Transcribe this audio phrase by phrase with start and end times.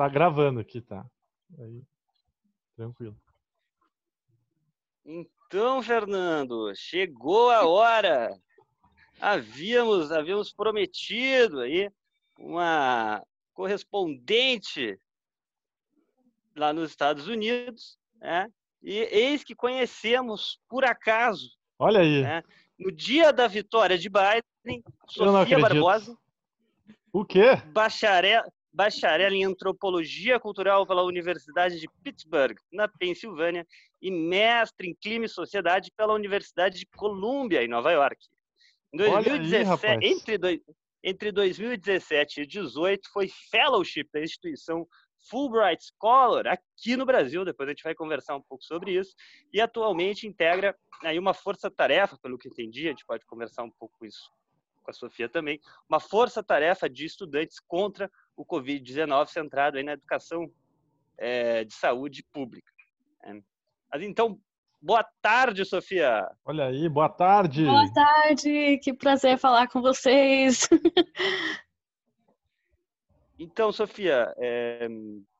[0.00, 1.04] tá gravando aqui, tá?
[1.58, 1.82] Aí,
[2.74, 3.14] tranquilo.
[5.04, 8.34] Então, Fernando, chegou a hora.
[9.20, 11.90] Havíamos, havíamos prometido aí
[12.38, 14.98] uma correspondente
[16.56, 18.50] lá nos Estados Unidos, né?
[18.82, 21.50] E eis que conhecemos por acaso.
[21.78, 22.22] Olha aí.
[22.22, 22.42] Né?
[22.78, 26.16] No dia da vitória de Biden, Sofia Barbosa.
[27.12, 27.56] O quê?
[27.74, 28.50] Bacharel,
[28.80, 33.66] bacharel em antropologia cultural pela Universidade de Pittsburgh, na Pensilvânia,
[34.00, 38.16] e mestre em clima e sociedade pela Universidade de Columbia, em Nova York.
[38.90, 40.48] Em 2017, aí, entre, do,
[41.04, 44.88] entre 2017 e 2018, foi fellowship da instituição
[45.28, 47.44] Fulbright Scholar aqui no Brasil.
[47.44, 49.14] Depois a gente vai conversar um pouco sobre isso.
[49.52, 54.06] E atualmente integra aí uma força-tarefa, pelo que entendi, a gente pode conversar um pouco
[54.06, 54.30] isso
[54.82, 60.50] com a Sofia também, uma força-tarefa de estudantes contra o Covid-19 centrado aí na educação
[61.18, 62.72] é, de saúde pública.
[63.24, 63.34] É.
[63.92, 64.40] Mas então,
[64.80, 66.28] boa tarde, Sofia.
[66.44, 67.64] Olha aí, boa tarde.
[67.64, 70.68] Boa tarde, que prazer falar com vocês.
[73.38, 74.88] então, Sofia, é,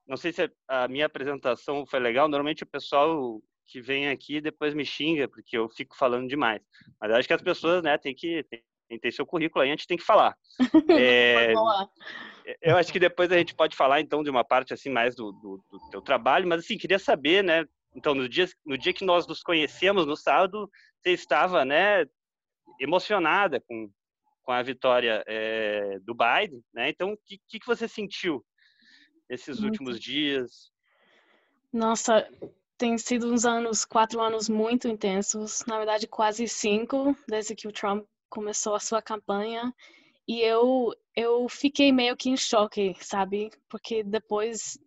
[0.06, 2.28] não sei se a minha apresentação foi legal.
[2.28, 6.60] Normalmente o pessoal que vem aqui depois me xinga porque eu fico falando demais.
[7.00, 9.72] Mas acho que as pessoas, né, têm que, tem que ter seu currículo aí, a
[9.72, 10.36] gente tem que falar.
[11.00, 11.52] É,
[12.60, 15.32] eu acho que depois a gente pode falar, então, de uma parte, assim, mais do,
[15.32, 19.04] do, do teu trabalho, mas, assim, queria saber, né, então, no dia, no dia que
[19.04, 22.06] nós nos conhecemos, no sábado, você estava, né,
[22.78, 23.90] emocionada com,
[24.42, 28.44] com a vitória é, do Biden, né, então, o que, que você sentiu
[29.28, 30.70] nesses últimos dias?
[31.72, 32.28] Nossa,
[32.76, 37.72] tem sido uns anos, quatro anos muito intensos, na verdade quase cinco, desde que o
[37.72, 39.72] Trump começou a sua campanha
[40.30, 43.50] e eu eu fiquei meio que em choque, sabe?
[43.68, 44.78] Porque depois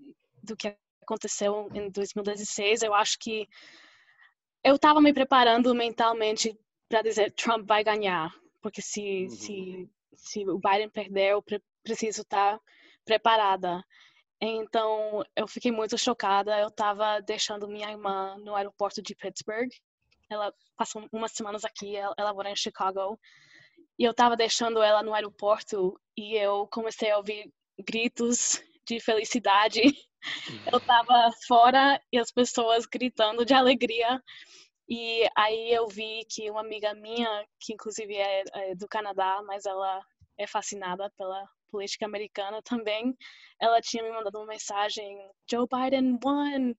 [0.42, 3.48] do que aconteceu em 2016, eu acho que
[4.64, 9.30] eu estava me preparando mentalmente para dizer Trump vai ganhar, porque se uhum.
[9.30, 12.64] se se o Biden perder, eu pre preciso estar tá
[13.04, 13.84] preparada.
[14.40, 16.58] Então, eu fiquei muito chocada.
[16.60, 19.70] Eu estava deixando minha irmã no aeroporto de Pittsburgh
[20.34, 23.20] ela passou umas semanas aqui, ela, ela mora em Chicago.
[23.98, 29.82] E eu estava deixando ela no aeroporto e eu comecei a ouvir gritos de felicidade.
[30.72, 34.22] Eu estava fora e as pessoas gritando de alegria.
[34.88, 39.66] E aí eu vi que uma amiga minha, que inclusive é, é do Canadá, mas
[39.66, 40.02] ela
[40.38, 43.18] é fascinada pela política americana também,
[43.60, 45.18] ela tinha me mandado uma mensagem:
[45.50, 46.74] Joe Biden won!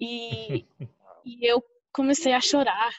[0.00, 0.64] E,
[1.24, 2.92] e eu comecei a chorar.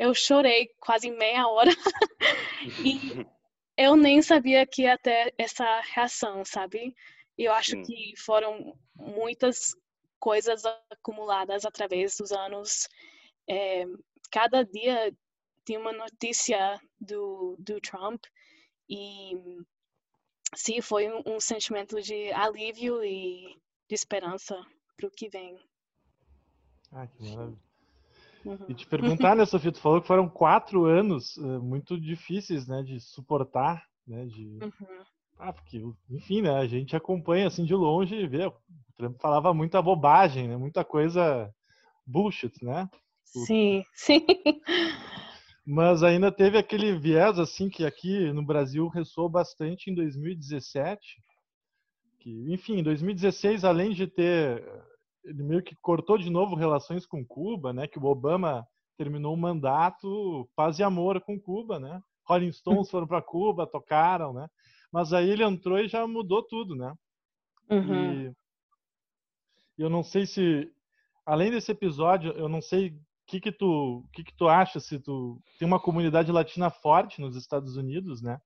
[0.00, 1.70] Eu chorei quase meia hora
[2.82, 2.90] e
[3.76, 6.94] eu nem sabia que ia ter essa reação, sabe?
[7.36, 7.82] E eu acho Sim.
[7.82, 9.76] que foram muitas
[10.18, 12.88] coisas acumuladas através dos anos.
[13.46, 13.84] É,
[14.32, 15.14] cada dia
[15.66, 18.24] tinha uma notícia do, do Trump
[18.88, 19.36] e
[20.54, 23.54] sim, foi um, um sentimento de alívio e
[23.86, 24.58] de esperança
[24.96, 25.58] para o que vem.
[26.90, 27.69] Ah, que maravilha.
[28.44, 28.58] Uhum.
[28.68, 32.82] E te perguntar, né, Sofia, tu falou que foram quatro anos uh, muito difíceis, né,
[32.82, 34.58] de suportar, né, de...
[34.62, 35.04] Uhum.
[35.38, 38.54] Ah, porque, enfim, né, a gente acompanha assim de longe e vê, o
[38.96, 41.50] Trump falava muita bobagem, né, muita coisa
[42.06, 42.88] bullshit, né?
[43.24, 44.24] Sim, sim.
[45.66, 51.00] Mas ainda teve aquele viés, assim, que aqui no Brasil ressoou bastante em 2017,
[52.18, 54.62] que, enfim, em 2016, além de ter
[55.24, 57.86] ele meio que cortou de novo relações com Cuba, né?
[57.86, 62.02] Que o Obama terminou o mandato paz e amor com Cuba, né?
[62.26, 64.48] Rolling Stones foram para Cuba, tocaram, né?
[64.92, 66.92] Mas aí ele entrou e já mudou tudo, né?
[67.70, 68.34] Uhum.
[69.78, 70.70] E eu não sei se,
[71.24, 74.98] além desse episódio, eu não sei o que que tu, que que tu acha se
[74.98, 78.40] tu tem uma comunidade latina forte nos Estados Unidos, né?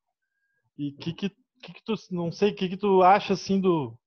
[0.77, 3.99] E que que, que, que tu, não sei, o que que tu acha assim do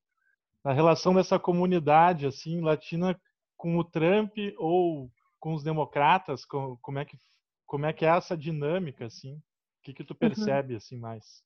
[0.64, 3.20] a relação dessa comunidade assim latina
[3.56, 7.18] com o Trump ou com os democratas, com, como é que
[7.66, 9.36] como é que é essa dinâmica assim?
[9.36, 9.42] O
[9.84, 10.20] que que tu uhum.
[10.20, 10.78] percebe uhum.
[10.78, 11.44] assim mais?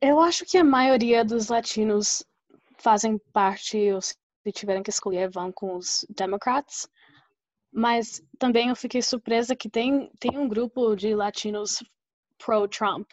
[0.00, 2.24] Eu acho que a maioria dos latinos
[2.78, 4.16] fazem parte, ou se
[4.52, 6.88] tiverem que escolher, vão com os democratas.
[7.72, 11.82] Mas também eu fiquei surpresa que tem, tem um grupo de latinos
[12.38, 13.10] pro-Trump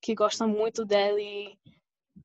[0.00, 1.58] que gostam muito dele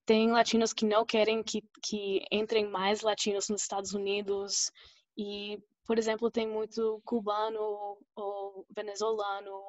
[0.06, 4.72] tem latinos que não querem que, que entrem mais latinos nos Estados Unidos
[5.18, 9.62] e, por exemplo, tem muito cubano ou venezuelano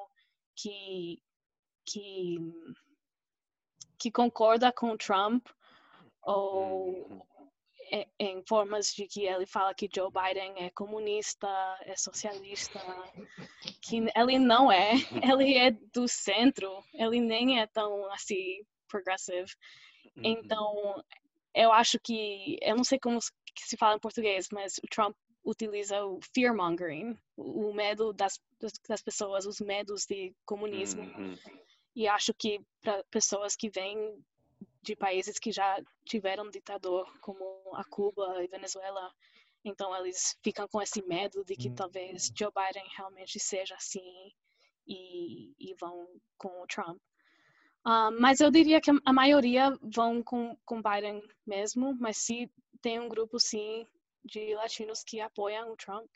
[0.55, 1.21] que
[1.85, 2.37] que
[3.99, 5.47] que concorda com Trump
[6.21, 7.21] ou uhum.
[8.19, 11.47] em formas de que ele fala que Joe Biden é comunista,
[11.81, 12.79] é socialista,
[13.81, 14.91] que ele não é,
[15.23, 19.51] ele é do centro, ele nem é tão assim progressive.
[20.17, 20.23] Uhum.
[20.23, 21.03] Então,
[21.53, 26.05] eu acho que, eu não sei como se fala em português, mas o Trump utiliza
[26.05, 28.39] o fear mongering, o medo das,
[28.87, 31.03] das pessoas, os medos de comunismo.
[31.03, 31.37] Uhum.
[31.95, 34.23] E acho que para pessoas que vêm
[34.81, 37.41] de países que já tiveram ditador, como
[37.73, 39.11] a Cuba e Venezuela,
[39.63, 41.75] então eles ficam com esse medo de que uhum.
[41.75, 44.31] talvez Joe Biden realmente seja assim
[44.85, 47.01] e, e vão com o Trump.
[47.85, 52.51] Uh, mas eu diria que a maioria vão com, com Biden mesmo, mas se
[52.81, 53.87] tem um grupo sim
[54.25, 56.09] de latinos que apoiam o Trump.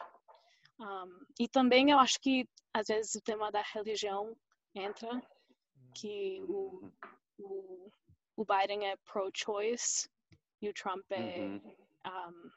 [0.80, 4.36] Um, e também eu acho que às vezes o tema da religião
[4.74, 5.22] entra,
[5.96, 6.92] que o,
[7.38, 7.92] o,
[8.36, 10.10] o Biden é pro-choice
[10.62, 11.62] e o Trump é uhum.
[12.06, 12.52] um,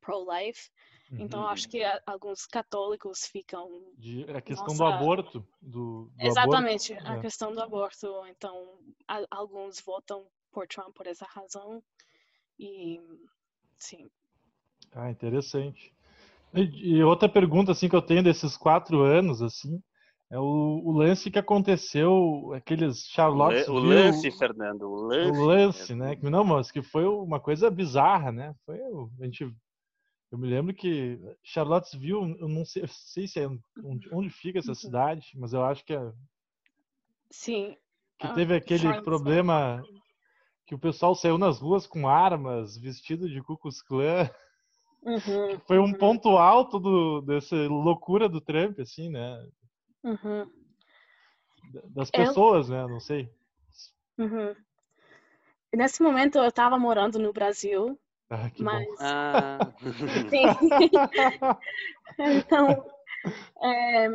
[0.00, 0.70] pro-life.
[1.10, 1.20] Uhum.
[1.20, 3.68] Então eu acho que a, alguns católicos ficam.
[3.96, 4.76] De, a questão nossa...
[4.78, 5.46] do aborto.
[5.60, 7.10] Do, do Exatamente, aborto.
[7.10, 7.20] a é.
[7.20, 8.26] questão do aborto.
[8.28, 11.82] Então a, alguns votam por Trump por essa razão.
[12.58, 13.00] E
[13.76, 14.08] sim.
[14.92, 15.94] Ah, interessante.
[16.54, 19.78] E, outra pergunta assim que eu tenho desses quatro anos assim
[20.30, 23.70] é o, o lance que aconteceu aqueles Charlotte.
[23.70, 25.38] O, lance, Fernando, o lance.
[25.38, 26.16] O lance, né?
[26.22, 28.52] Não, mas que foi uma coisa bizarra, né?
[28.64, 29.52] Foi a gente.
[30.30, 33.46] Eu me lembro que Charlottesville, eu não sei, eu sei se é
[33.84, 34.74] onde, onde fica essa uhum.
[34.74, 36.12] cidade, mas eu acho que é.
[37.30, 37.76] Sim.
[38.18, 39.82] Que teve ah, aquele problema
[40.66, 44.28] que o pessoal saiu nas ruas com armas, vestido de Ku Klux Klan.
[45.02, 45.94] Uhum, foi um uhum.
[45.94, 49.48] ponto alto do, dessa loucura do Trump, assim, né?
[50.02, 50.50] Uhum.
[51.94, 52.74] Das pessoas, eu...
[52.74, 52.92] né?
[52.92, 53.30] Não sei.
[54.18, 54.56] Uhum.
[55.72, 57.96] Nesse momento eu estava morando no Brasil,
[58.30, 59.58] ah, mas ah.
[62.18, 62.86] então,
[63.62, 64.08] é,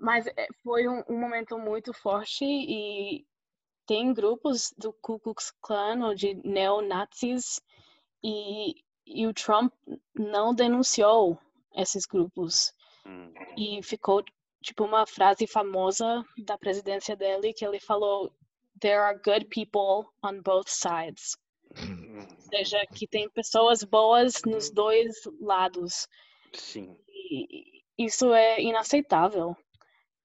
[0.00, 3.24] mas é, foi um, um, momento muito forte e
[3.86, 7.60] tem grupos do Ku Klux Klan ou de neonazis
[8.22, 8.74] e
[9.12, 9.72] e o Trump
[10.14, 11.38] não denunciou
[11.74, 12.72] esses grupos.
[13.04, 13.32] Hum.
[13.56, 14.22] E ficou
[14.62, 18.32] tipo uma frase famosa da presidência dele que ele falou
[18.80, 21.36] there are good people on both sides.
[21.76, 21.99] Hum.
[22.50, 26.08] Seja, que tem pessoas boas nos dois lados.
[26.52, 26.96] Sim.
[27.08, 29.56] E isso é inaceitável.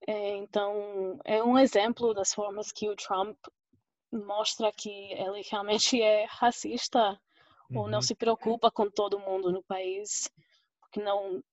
[0.07, 3.37] É, então, é um exemplo das formas que o Trump
[4.11, 7.19] mostra que ele realmente é racista
[7.69, 7.79] uhum.
[7.79, 8.01] ou não uhum.
[8.01, 10.29] se preocupa com todo mundo no país,
[10.79, 11.43] porque não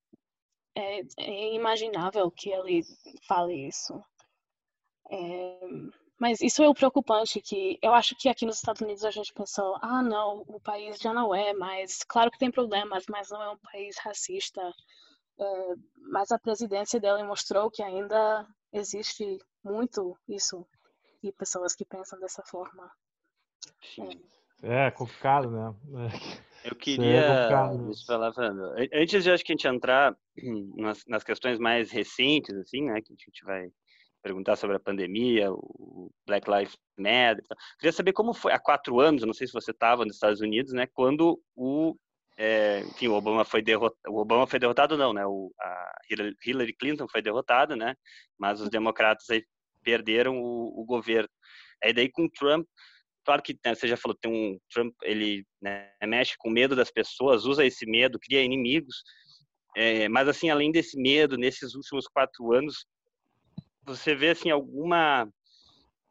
[0.74, 2.82] é, é inimaginável que ele
[3.26, 4.02] fale isso.
[5.10, 5.60] É,
[6.18, 9.32] mas isso é o preocupante, que eu acho que aqui nos Estados Unidos a gente
[9.32, 13.42] pensou, ah, não, o país já não é mais, claro que tem problemas, mas não
[13.42, 14.60] é um país racista.
[15.38, 15.74] É,
[16.10, 20.66] mas a presidência dele mostrou que ainda existe muito isso
[21.22, 22.90] e pessoas que pensam dessa forma.
[23.94, 24.22] Sim.
[24.62, 25.74] É, complicado, né?
[26.64, 29.02] Eu é queria é.
[29.02, 30.16] Antes de acho que a gente entrar
[30.76, 33.68] nas, nas, questões mais recentes, assim, né, que a gente vai
[34.22, 37.44] perguntar sobre a pandemia, o Black Lives Matter.
[37.78, 40.72] Queria saber como foi há quatro anos, não sei se você estava nos Estados Unidos,
[40.72, 41.96] né, quando o
[42.38, 45.24] é, enfim, o Obama foi derrotado, o Obama foi derrotado não, né?
[45.26, 45.92] O, a
[46.44, 47.94] Hillary Clinton foi derrotada, né?
[48.38, 49.44] Mas os democratas aí
[49.84, 51.28] perderam o, o governo.
[51.84, 52.66] Aí daí com Trump
[53.24, 56.90] claro que né, você já falou, tem um Trump, ele né, mexe com medo das
[56.90, 59.02] pessoas, usa esse medo, cria inimigos.
[59.76, 62.84] É, mas assim, além desse medo, nesses últimos quatro anos,
[63.84, 65.28] você vê assim alguma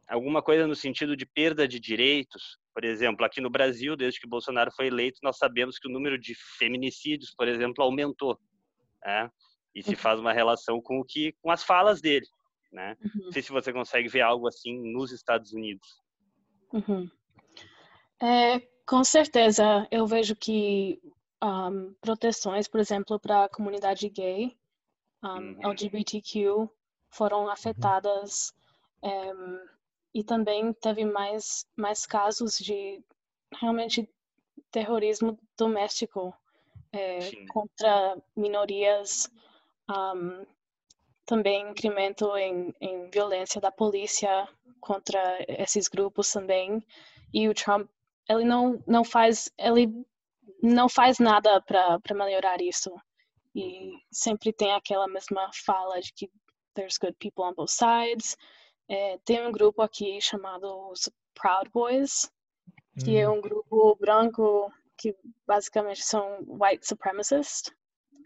[0.07, 2.57] alguma coisa no sentido de perda de direitos?
[2.73, 6.17] Por exemplo, aqui no Brasil, desde que Bolsonaro foi eleito, nós sabemos que o número
[6.17, 8.39] de feminicídios, por exemplo, aumentou,
[9.03, 9.29] né?
[9.73, 12.27] E se faz uma relação com o que com as falas dele,
[12.71, 12.97] né?
[13.03, 13.25] Uhum.
[13.25, 15.87] Não sei se você consegue ver algo assim nos Estados Unidos.
[16.73, 17.09] Uhum.
[18.21, 21.01] É, com certeza, eu vejo que
[21.43, 24.55] um, proteções, por exemplo, para a comunidade gay,
[25.23, 25.57] um, uhum.
[25.63, 26.69] LGBTQ,
[27.11, 28.53] foram afetadas
[29.03, 29.31] é,
[30.13, 33.03] e também teve mais, mais casos de
[33.59, 34.09] realmente
[34.71, 36.33] terrorismo doméstico
[36.93, 39.29] é, contra minorias,
[39.89, 40.45] um,
[41.25, 44.47] também incremento em, em violência da polícia
[44.79, 46.85] contra esses grupos também.
[47.33, 47.89] E o Trump,
[48.27, 50.05] ele não, não faz, ele
[50.61, 52.91] não faz nada para melhorar isso.
[53.55, 56.29] E sempre tem aquela mesma fala de que
[56.75, 58.37] there's good people on both sides.
[58.89, 62.31] É, tem um grupo aqui chamado os Proud Boys,
[63.03, 65.15] que é um grupo branco que
[65.47, 67.71] basicamente são white supremacists.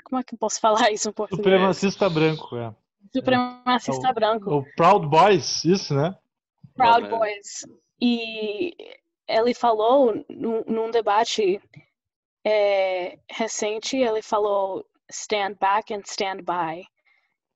[0.03, 1.45] Como é que eu posso falar isso em português?
[1.45, 2.75] Supremacista branco, é.
[3.13, 4.49] Supremacista É o- branco.
[4.55, 6.17] O Proud Boys, isso, né?
[6.75, 7.09] Proud é.
[7.09, 7.65] Boys.
[8.01, 8.75] E
[9.27, 11.61] ele falou num, num debate
[12.43, 16.85] é, recente, ele falou stand back and stand by,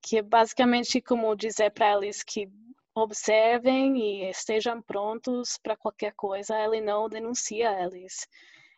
[0.01, 2.49] que é basicamente como dizer para eles que
[2.95, 8.27] observem e estejam prontos para qualquer coisa, ele não denuncia eles.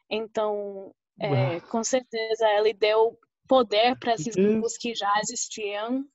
[0.10, 6.06] Então, é, com certeza, ele deu poder para esses grupos que já existiam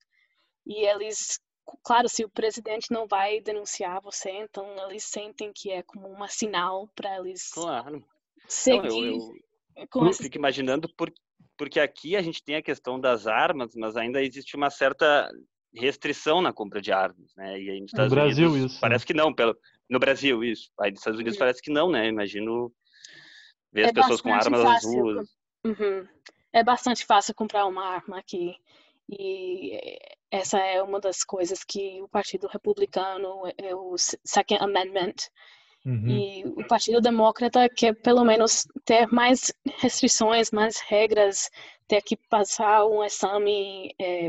[0.67, 1.39] e eles,
[1.83, 6.29] claro, se o presidente não vai denunciar você, então eles sentem que é como um
[6.29, 7.99] sinal para eles Claro.
[7.99, 8.05] Não,
[8.49, 9.37] seguir eu,
[9.77, 11.13] eu, eu esses fico imaginando por,
[11.57, 15.31] porque aqui a gente tem a questão das armas, mas ainda existe uma certa
[15.75, 17.61] restrição na compra de armas, né?
[17.61, 19.57] E aí nos Estados Brasil, Unidos isso, parece que não, pelo
[19.89, 20.71] no Brasil isso.
[20.81, 21.39] Aí nos Estados Unidos Uhum.
[21.39, 22.09] parece que não, né?
[22.09, 22.73] Imagino
[23.73, 25.29] ver É as pessoas com armas nas ruas.
[25.65, 26.07] Uhum.
[26.53, 28.57] É bastante fácil comprar uma arma aqui.
[29.09, 29.79] E
[30.31, 35.15] essa é uma das coisas que o Partido Republicano, é o Second Amendment,
[35.87, 36.09] Uhum.
[36.09, 41.49] e o Partido Democrata quer pelo menos ter mais restrições, mais regras,
[41.87, 44.29] ter que passar um exame eh,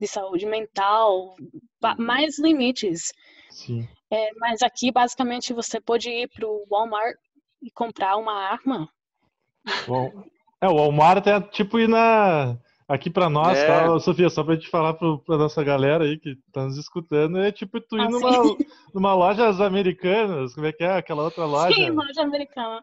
[0.00, 1.94] de saúde mental, Uhum.
[1.96, 3.12] mais limites.
[3.50, 3.88] Sim.
[4.10, 7.14] É, mas aqui, basicamente, você pode ir para o Walmart
[7.62, 8.88] e comprar uma arma.
[9.86, 10.24] Bom,
[10.60, 12.58] é, o Walmart é tipo ir na.
[12.90, 13.66] Aqui pra nós, É.
[13.66, 14.28] tá, Sofia?
[14.28, 17.80] Só pra gente falar pro, pra nossa galera aí que tá nos escutando, é tipo
[17.80, 18.30] tu ir Ah, numa,
[18.92, 20.96] numa lojas americanas, como é que é?
[20.96, 21.72] Aquela outra loja.
[21.72, 22.82] Sim, loja americana.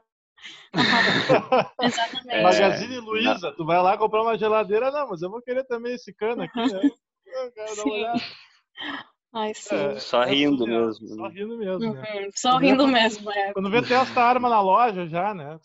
[1.81, 2.35] Exatamente.
[2.35, 2.39] É.
[2.41, 6.13] Magazine Luiza, tu vai lá comprar uma geladeira, não, mas eu vou querer também esse
[6.13, 6.89] cano aqui, né?
[7.25, 7.91] Eu quero dar uma Sim.
[7.91, 8.23] olhada.
[9.33, 9.75] Ai, sim.
[9.75, 11.29] É, Só é rindo surreal, mesmo, Só né?
[11.33, 12.01] rindo mesmo, né?
[12.01, 13.51] Uhum, Só rindo mesmo, é.
[13.51, 15.59] Quando vê, tem essa arma na loja já, né?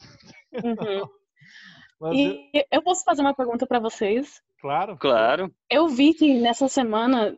[0.52, 1.08] Uhum.
[2.02, 4.42] Mas, eu- E eu posso fazer uma pergunta para vocês?
[4.60, 4.96] claro.
[4.98, 5.54] Claro.
[5.70, 7.36] Eu vi que nessa semana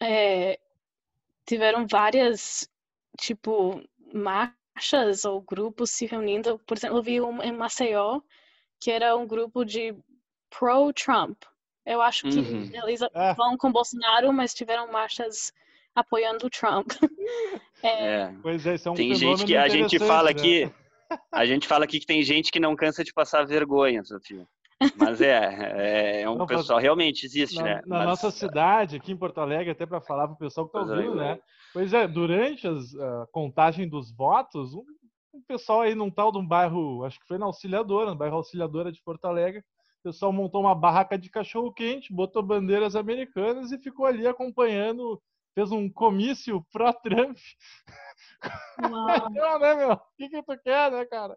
[0.00, 0.58] é,
[1.46, 2.68] tiveram várias,
[3.18, 6.58] tipo, marchas ou grupos se reunindo.
[6.66, 8.20] Por exemplo, eu vi um em Maceió,
[8.80, 9.94] que era um grupo de
[10.50, 11.42] pro-Trump.
[11.86, 12.70] Eu acho que Uhum.
[12.72, 13.34] eles É.
[13.34, 15.52] vão com Bolsonaro, mas tiveram marchas
[15.94, 16.88] apoiando o Trump.
[17.82, 18.34] É, É.
[18.42, 20.30] Pois é, isso é um Tem gente que a gente fala né?
[20.30, 20.72] aqui,
[21.32, 24.46] a gente fala aqui que tem gente que não cansa de passar vergonha, Sofia.
[24.96, 27.82] Mas é, é, é um Não, pessoal realmente existe, na, né?
[27.86, 30.76] na Mas, nossa cidade, aqui em Porto Alegre, até para falar para o pessoal que
[30.76, 31.36] está é, ouvindo, legal.
[31.36, 31.40] né?
[31.72, 34.84] Pois é, durante a contagem dos votos, um,
[35.32, 38.36] um pessoal aí num tal de um bairro, acho que foi na Auxiliadora, no bairro
[38.36, 43.72] Auxiliadora de Porto Alegre, o pessoal montou uma barraca de cachorro quente, botou bandeiras americanas
[43.72, 45.20] e ficou ali acompanhando,
[45.54, 47.36] fez um comício pró-Trump.
[48.78, 48.88] Não,
[49.60, 49.92] né, meu?
[49.92, 51.36] O que, que tu quer, né, cara?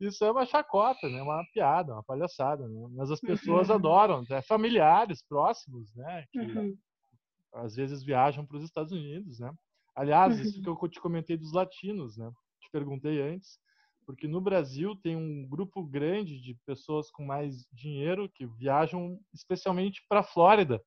[0.00, 1.20] Isso é uma chacota, né?
[1.22, 2.88] Uma piada, uma palhaçada, né?
[2.92, 3.76] Mas as pessoas Uhum.
[3.76, 6.24] adoram, é familiares, próximos, né?
[6.32, 6.76] Que Uhum.
[7.54, 9.52] às vezes viajam para os Estados Unidos, né?
[9.94, 10.76] Aliás, isso Uhum.
[10.76, 12.30] que eu te comentei dos latinos, né?
[12.60, 13.58] Te perguntei antes,
[14.06, 20.04] porque no Brasil tem um grupo grande de pessoas com mais dinheiro que viajam especialmente
[20.08, 20.80] para Flórida,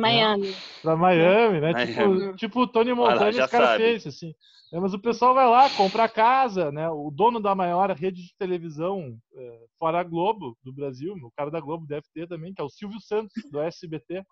[0.00, 0.56] Miami.
[0.82, 1.72] para Miami, né?
[1.72, 1.86] Miami.
[1.92, 4.32] Tipo, tipo o Tony lá, Montana e os caras fez, assim.
[4.72, 6.88] É, mas o pessoal vai lá, compra casa, né?
[6.90, 11.50] O dono da maior rede de televisão é, fora a Globo do Brasil, o cara
[11.50, 14.22] da Globo deve ter também, que é o Silvio Santos, do SBT.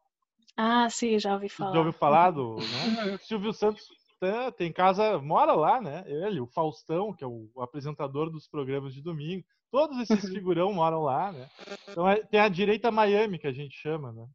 [0.56, 1.72] Ah, sim, já ouvi falar.
[1.72, 3.10] Já ouviu falar do, né?
[3.12, 3.18] Uhum.
[3.18, 3.86] Silvio Santos
[4.20, 6.04] tá- tem casa, mora lá, né?
[6.06, 9.44] Ele, o Faustão, que é o apresentador dos programas de domingo.
[9.70, 10.30] Todos esses Uhum.
[10.44, 11.48] figurão moram lá, né?
[11.88, 14.26] Então é- tem a direita Miami, que a gente chama, né?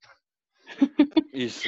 [1.34, 1.68] Isso.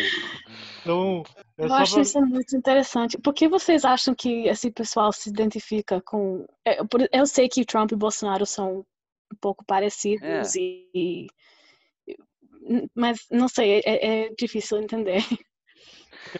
[0.81, 1.23] Então,
[1.57, 3.17] é Eu só acho pra- isso muito interessante.
[3.17, 6.45] Por que vocês acham que esse pessoal se identifica com.
[6.65, 8.79] é, por- Eu sei que Trump e Bolsonaro são
[9.31, 10.87] um pouco parecidos e.
[10.93, 11.27] e-
[12.95, 15.21] Mas não sei, é, é difícil entender.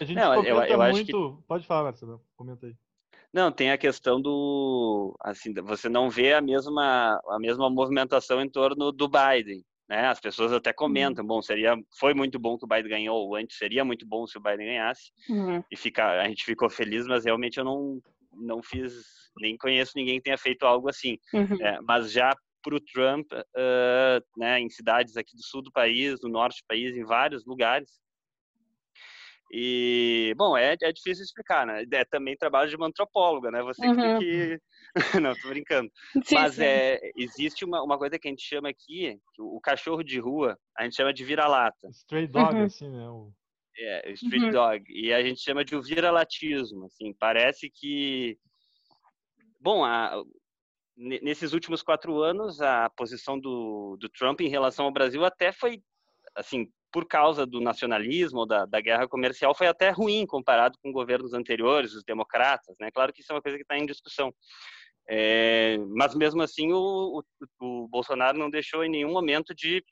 [0.00, 1.42] a gente Não, eu- eu acho que- muito.
[1.46, 2.74] Pode falar, Marcelo, comenta aí.
[3.32, 8.48] Não, tem a questão do, assim, você não vê a mesma a mesma movimentação em
[8.48, 10.06] torno do Biden, né?
[10.06, 13.56] As pessoas até comentam, bom, seria foi muito bom que o Biden ganhou, ou antes
[13.58, 15.12] seria muito bom se o Biden ganhasse.
[15.28, 15.62] Uhum.
[15.70, 18.00] E fica, a gente ficou feliz, mas realmente eu não
[18.36, 21.16] não fiz, nem conheço ninguém que tenha feito algo assim.
[21.32, 21.56] Uhum.
[21.60, 26.20] É, mas já para o Trump, ah, né, em cidades aqui do sul do país,
[26.22, 28.02] no norte do país, em vários lugares.
[29.52, 31.84] E, bom, é, é difícil explicar, né?
[31.92, 33.62] É também trabalho de uma antropóloga, né?
[33.62, 34.18] Você Uhum.
[34.18, 34.58] que.
[35.22, 35.90] Não, tô brincando.
[36.24, 36.62] Sim, Mas sim.
[36.64, 40.58] é, existe uma, uma coisa que a gente chama aqui, que o cachorro de rua,
[40.76, 41.88] a gente chama de vira-lata.
[41.90, 42.64] Stray Dog, Uhum.
[42.64, 43.08] assim, né?
[43.08, 43.32] O...
[43.76, 44.50] É, street Uhum.
[44.52, 44.84] dog.
[44.88, 47.12] E a gente chama de o vira-latismo, assim.
[47.18, 48.38] Parece que...
[49.60, 50.22] Bom, a,
[50.96, 55.82] nesses últimos quatro anos, a posição do, do Trump em relação ao Brasil até foi,
[56.36, 61.32] assim, por causa do nacionalismo, da, da guerra comercial, foi até ruim comparado com governos
[61.34, 62.90] anteriores, os democratas, né?
[62.92, 64.32] Claro que isso é uma coisa que está em discussão.
[65.08, 67.22] É, mas mesmo assim, o, o,
[67.60, 69.84] o, Bolsonaro não deixou em nenhum momento de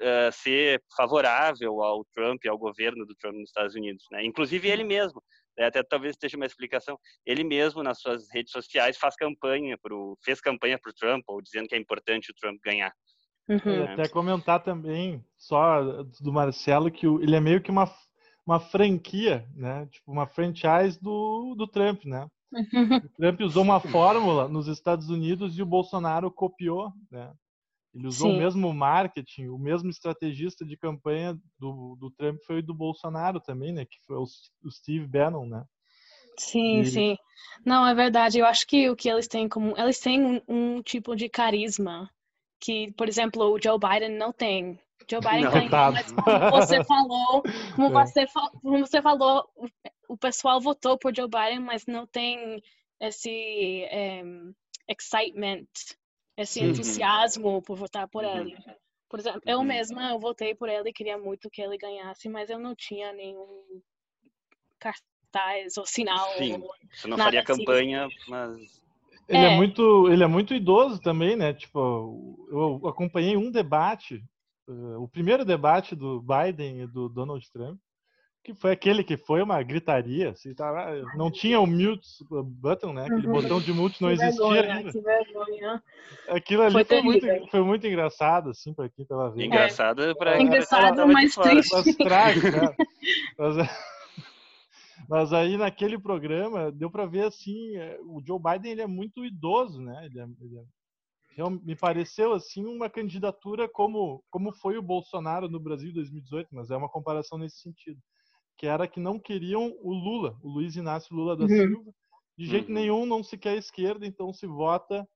[0.00, 4.04] uh, ser favorável ao Trump, ao governo do Trump nos Estados Unidos.
[4.10, 4.24] Né?
[4.24, 5.22] Inclusive ele mesmo,
[5.56, 5.66] né?
[5.66, 10.40] até talvez esteja uma explicação, ele mesmo nas suas redes sociais faz campanha pro, fez
[10.40, 12.92] campanha para o Trump, ou dizendo que é importante o Trump ganhar.
[13.48, 13.84] Uhum.
[13.84, 17.90] Até comentar também, só do Marcelo, que ele é meio que uma,
[18.44, 19.86] uma franquia, né?
[19.90, 22.28] Tipo, uma franchise do, do Trump, né?
[22.52, 27.32] O Trump usou uma fórmula nos Estados Unidos e o Bolsonaro copiou, né?
[27.94, 28.36] Ele usou Sim.
[28.36, 33.72] o mesmo marketing, o mesmo estrategista de campanha do, do Trump foi do Bolsonaro também,
[33.72, 33.84] né?
[33.84, 34.24] Que foi o,
[34.62, 35.64] o Steve Bannon, né?
[36.38, 36.86] Sim, e...
[36.86, 37.16] sim.
[37.64, 38.38] Não, é verdade.
[38.38, 42.08] Eu acho que o que eles têm como eles têm um, um, tipo de carisma
[42.60, 44.78] que, por exemplo, o Joe Biden não tem.
[45.10, 45.90] Joe Biden não, tem, tá.
[45.90, 47.42] mas como você falou,
[47.74, 48.06] como, é.
[48.06, 48.26] você,
[48.62, 49.48] como você falou,
[50.08, 52.62] o pessoal votou por Joe Biden, mas não tem
[52.98, 53.86] esse
[54.24, 54.52] um,
[54.88, 55.66] excitement,
[56.36, 56.70] esse uhum.
[56.70, 58.40] entusiasmo por votar por uhum.
[58.40, 58.56] ele.
[59.08, 59.64] Por exemplo, eu uhum.
[59.64, 63.12] mesma eu votei por ele e queria muito que ele ganhasse, mas eu não tinha
[63.12, 63.82] nenhum
[64.78, 66.28] cartaz ou sinal.
[66.36, 67.64] Sim, você não faria assim.
[67.64, 68.82] campanha, mas
[69.28, 69.52] ele é.
[69.52, 69.56] é.
[69.56, 71.52] muito, ele é muito idoso também, né?
[71.52, 74.24] Tipo, eu acompanhei um debate,
[74.66, 77.78] uh, o primeiro debate do Biden e do Donald Trump,
[78.44, 83.02] que foi aquele que foi uma gritaria, assim, tava, não tinha o mute button, né?
[83.02, 83.32] Aquele uhum.
[83.34, 84.92] botão de mute não existia vergonha, ainda.
[84.92, 85.82] Que vergonha.
[86.28, 89.44] Aquilo ali foi, foi muito, foi muito engraçado, assim, para quem tava vendo.
[89.44, 91.74] Engraçado é, para Engraçado, mas triste.
[91.74, 92.74] Mas trágico, né?
[93.38, 93.56] mas,
[95.08, 99.24] mas aí naquele programa deu para ver assim, é, o Joe Biden ele é muito
[99.24, 100.06] idoso, né?
[100.06, 100.64] Ele é, ele é,
[101.62, 106.70] me pareceu assim uma candidatura como como foi o Bolsonaro no Brasil em 2018, mas
[106.70, 108.00] é uma comparação nesse sentido,
[108.58, 111.48] que era que não queriam o Lula, o Luiz Inácio Lula da uhum.
[111.48, 111.92] Silva,
[112.36, 112.74] de jeito uhum.
[112.74, 115.08] nenhum não se quer esquerda, então se vota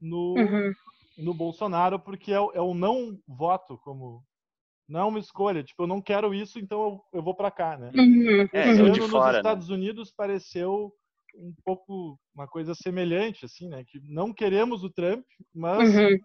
[0.00, 0.72] no uhum.
[1.18, 4.22] no Bolsonaro porque é, é o não voto como
[4.90, 5.62] não é uma escolha.
[5.62, 7.92] Tipo, eu não quero isso, então eu, eu vou para cá, né?
[7.94, 8.48] Uhum.
[8.52, 9.38] É, Esse ano de nos fora, né?
[9.38, 9.74] Estados né?
[9.76, 10.92] Unidos pareceu
[11.36, 13.84] um pouco uma coisa semelhante, assim, né?
[13.86, 16.18] Que não queremos o Trump, mas uhum.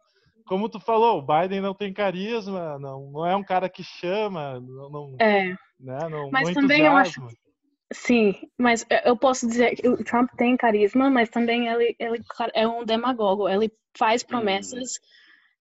[0.48, 4.60] como tu falou, o Biden não tem carisma, não, não é um cara que chama,
[4.60, 5.56] não, não é.
[5.80, 6.10] Né?
[6.10, 7.22] não mas também eu acho
[7.94, 12.68] Sim, mas eu posso dizer que o Trump tem carisma, mas também ele, ele é
[12.68, 13.48] um demagogo.
[13.48, 14.28] Ele faz uhum.
[14.28, 15.00] promessas,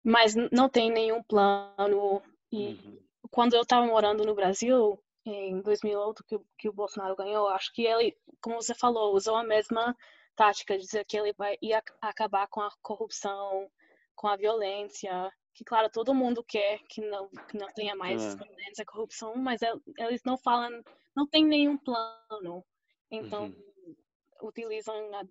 [0.03, 2.99] mas não tem nenhum plano e uhum.
[3.31, 7.83] quando eu estava morando no Brasil, em 2008, que, que o Bolsonaro ganhou, acho que
[7.83, 9.95] ele, como você falou, usou a mesma
[10.35, 13.67] tática de dizer que ele vai ia acabar com a corrupção,
[14.15, 18.35] com a violência, que claro todo mundo quer que não que não tenha mais é.
[18.35, 19.61] violência, corrupção, mas
[19.97, 20.83] eles não falam,
[21.15, 22.65] não tem nenhum plano,
[23.09, 23.95] então uhum.
[24.41, 25.23] utilizam a,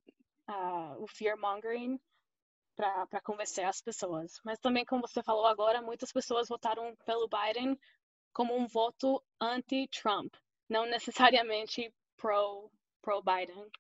[0.52, 1.98] a, o fear mongering
[2.74, 4.40] para convencer as pessoas.
[4.44, 7.78] Mas também, como você falou agora, muitas pessoas votaram pelo Biden
[8.32, 10.34] como um voto anti-Trump,
[10.68, 13.54] não necessariamente pro-Biden.
[13.54, 13.70] Pro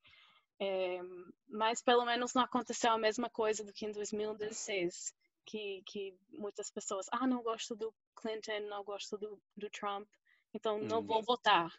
[0.60, 1.00] é,
[1.48, 5.12] mas pelo menos não aconteceu a mesma coisa do que em 2016,
[5.44, 10.08] que, que muitas pessoas, ah, não gosto do Clinton, não gosto do, do Trump,
[10.54, 11.06] então não hum.
[11.06, 11.72] vou votar.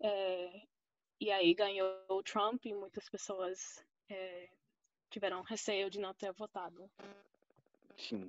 [0.00, 0.62] É,
[1.20, 4.48] e aí ganhou o Trump e muitas pessoas é,
[5.10, 6.90] tiveram receio de não ter votado.
[7.96, 8.28] Sim.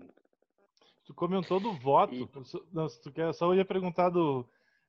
[1.05, 2.13] Tu comentou do voto.
[2.13, 2.29] E...
[2.71, 4.47] Não, tu quer, só ia perguntar do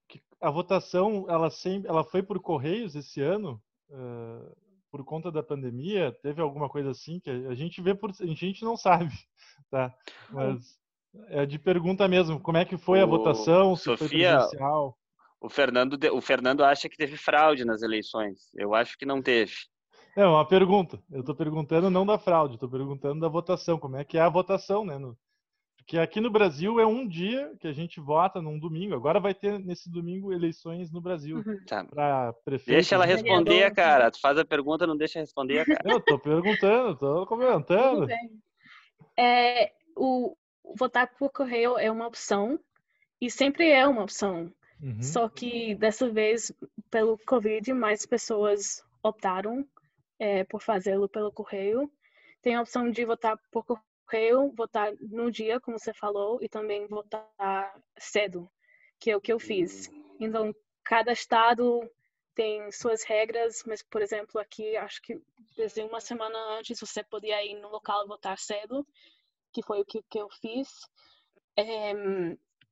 [0.08, 4.56] que a votação, ela sempre, ela foi por correios esse ano, uh,
[4.90, 6.16] por conta da pandemia.
[6.22, 9.10] Teve alguma coisa assim que a gente vê por, a gente não sabe,
[9.70, 9.94] tá?
[10.30, 10.78] Mas
[11.28, 12.40] é de pergunta mesmo.
[12.40, 13.02] Como é que foi o...
[13.02, 13.76] a votação?
[13.76, 14.98] Se Sofia, foi presencial?
[15.40, 18.50] O Fernando, o Fernando acha que teve fraude nas eleições.
[18.54, 19.52] Eu acho que não teve.
[20.16, 20.98] É uma pergunta.
[21.10, 23.78] Eu estou perguntando não da fraude, estou perguntando da votação.
[23.78, 24.96] Como é que é a votação, né?
[24.98, 25.16] No...
[25.86, 28.92] Porque aqui no Brasil é um dia que a gente vota num domingo.
[28.92, 31.60] Agora vai ter nesse domingo eleições no Brasil uhum.
[31.64, 31.84] tá.
[31.84, 32.74] para prefeito.
[32.74, 34.10] Deixa ela responder, cara.
[34.10, 35.80] Tu faz a pergunta, não deixa responder, cara.
[35.84, 38.08] Eu tô perguntando, tô comentando.
[39.16, 40.36] É, o
[40.74, 42.58] votar por correio é uma opção
[43.20, 44.52] e sempre é uma opção.
[44.82, 45.00] Uhum.
[45.00, 46.52] Só que dessa vez,
[46.90, 49.64] pelo Covid, mais pessoas optaram
[50.18, 51.88] é, por fazê-lo pelo correio.
[52.42, 53.64] Tem a opção de votar por
[54.06, 58.50] correio, votar no dia, como você falou, e também votar cedo,
[58.98, 59.90] que é o que eu fiz.
[60.18, 61.80] Então, cada estado
[62.34, 65.20] tem suas regras, mas, por exemplo, aqui, acho que
[65.56, 68.86] desde uma semana antes você podia ir no local votar cedo,
[69.52, 70.68] que foi o que, que eu fiz.
[71.56, 71.92] É,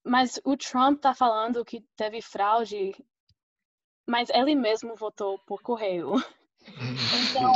[0.05, 2.93] mas o Trump está falando que teve fraude,
[4.07, 6.13] mas ele mesmo votou por correio.
[7.31, 7.53] Então,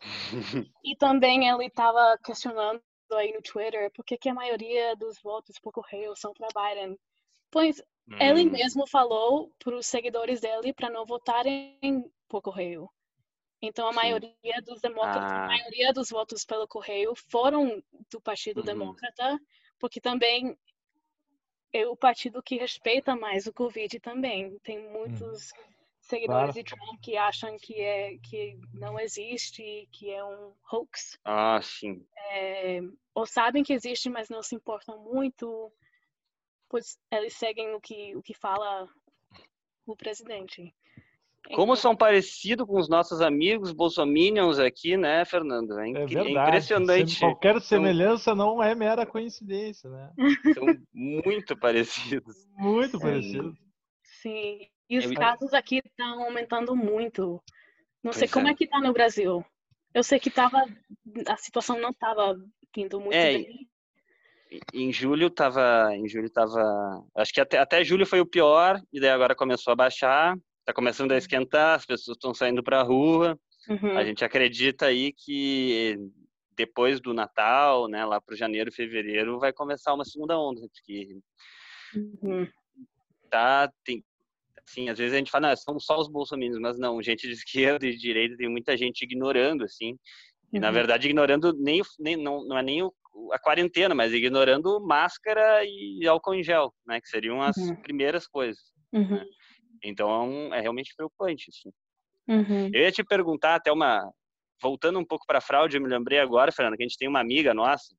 [0.84, 2.82] e também ele estava questionando
[3.14, 6.98] aí no Twitter por que, a maioria dos votos por correio são para Biden.
[7.50, 8.16] Pois hum.
[8.20, 12.90] ele mesmo falou para os seguidores dele para não votarem por correio.
[13.60, 13.96] Então a Sim.
[13.96, 15.44] maioria dos democratas, ah.
[15.44, 18.66] a maioria dos votos pelo correio foram do Partido uhum.
[18.66, 19.38] Democrata,
[19.78, 20.56] porque também
[21.72, 24.58] é o partido que respeita mais o Covid também.
[24.60, 25.75] Tem muitos uhum.
[26.06, 26.52] Seguidores claro.
[26.52, 31.18] de Trump que acham que é que não existe, que é um hoax.
[31.24, 32.06] Ah, sim.
[32.30, 32.80] É,
[33.14, 35.72] ou sabem que existe, mas não se importam muito
[36.68, 38.88] pois eles seguem o que, o que fala
[39.86, 40.74] o presidente.
[41.46, 41.76] Como então...
[41.76, 45.78] são parecidos com os nossos amigos bolsominions aqui, né, Fernando?
[45.78, 46.48] É, é, é verdade.
[46.48, 47.20] impressionante.
[47.20, 50.12] Qualquer semelhança não é mera coincidência, né?
[50.58, 52.36] São muito parecidos.
[52.56, 53.56] Muito parecidos.
[54.02, 54.66] Sim.
[54.88, 57.42] E os é casos aqui estão aumentando muito.
[58.02, 58.50] Não sei pois como é.
[58.52, 59.44] é que está no Brasil.
[59.92, 60.64] Eu sei que tava,
[61.26, 62.36] a situação não estava
[62.76, 63.68] indo muito é, bem
[64.72, 69.00] em julho tava, em julho tava, acho que até, até julho foi o pior e
[69.00, 71.18] daí agora começou a baixar, tá começando a uhum.
[71.18, 73.38] esquentar, as pessoas estão saindo para a rua.
[73.68, 73.96] Uhum.
[73.96, 75.98] A gente acredita aí que
[76.56, 81.18] depois do Natal, né, lá para janeiro, fevereiro, vai começar uma segunda onda, porque
[81.94, 82.48] uhum.
[83.28, 84.04] tá tem
[84.66, 87.32] assim, às vezes a gente fala, não, são só os bolsominions, mas não, gente de
[87.78, 89.96] esquerda e de direita tem muita gente ignorando assim.
[90.52, 90.74] E, na uhum.
[90.74, 92.92] verdade, ignorando nem, nem não, não é nem o,
[93.32, 97.00] a quarentena, mas ignorando máscara e álcool em gel, né?
[97.00, 97.76] Que seriam as uhum.
[97.76, 98.60] primeiras coisas.
[98.92, 99.16] Uhum.
[99.16, 99.24] Né?
[99.82, 101.50] Então é realmente preocupante.
[101.50, 101.70] Assim.
[102.28, 102.70] Uhum.
[102.72, 104.08] Eu ia te perguntar até uma,
[104.62, 107.08] voltando um pouco para a fraude, eu me lembrei agora, Fernanda, que a gente tem
[107.08, 107.94] uma amiga nossa.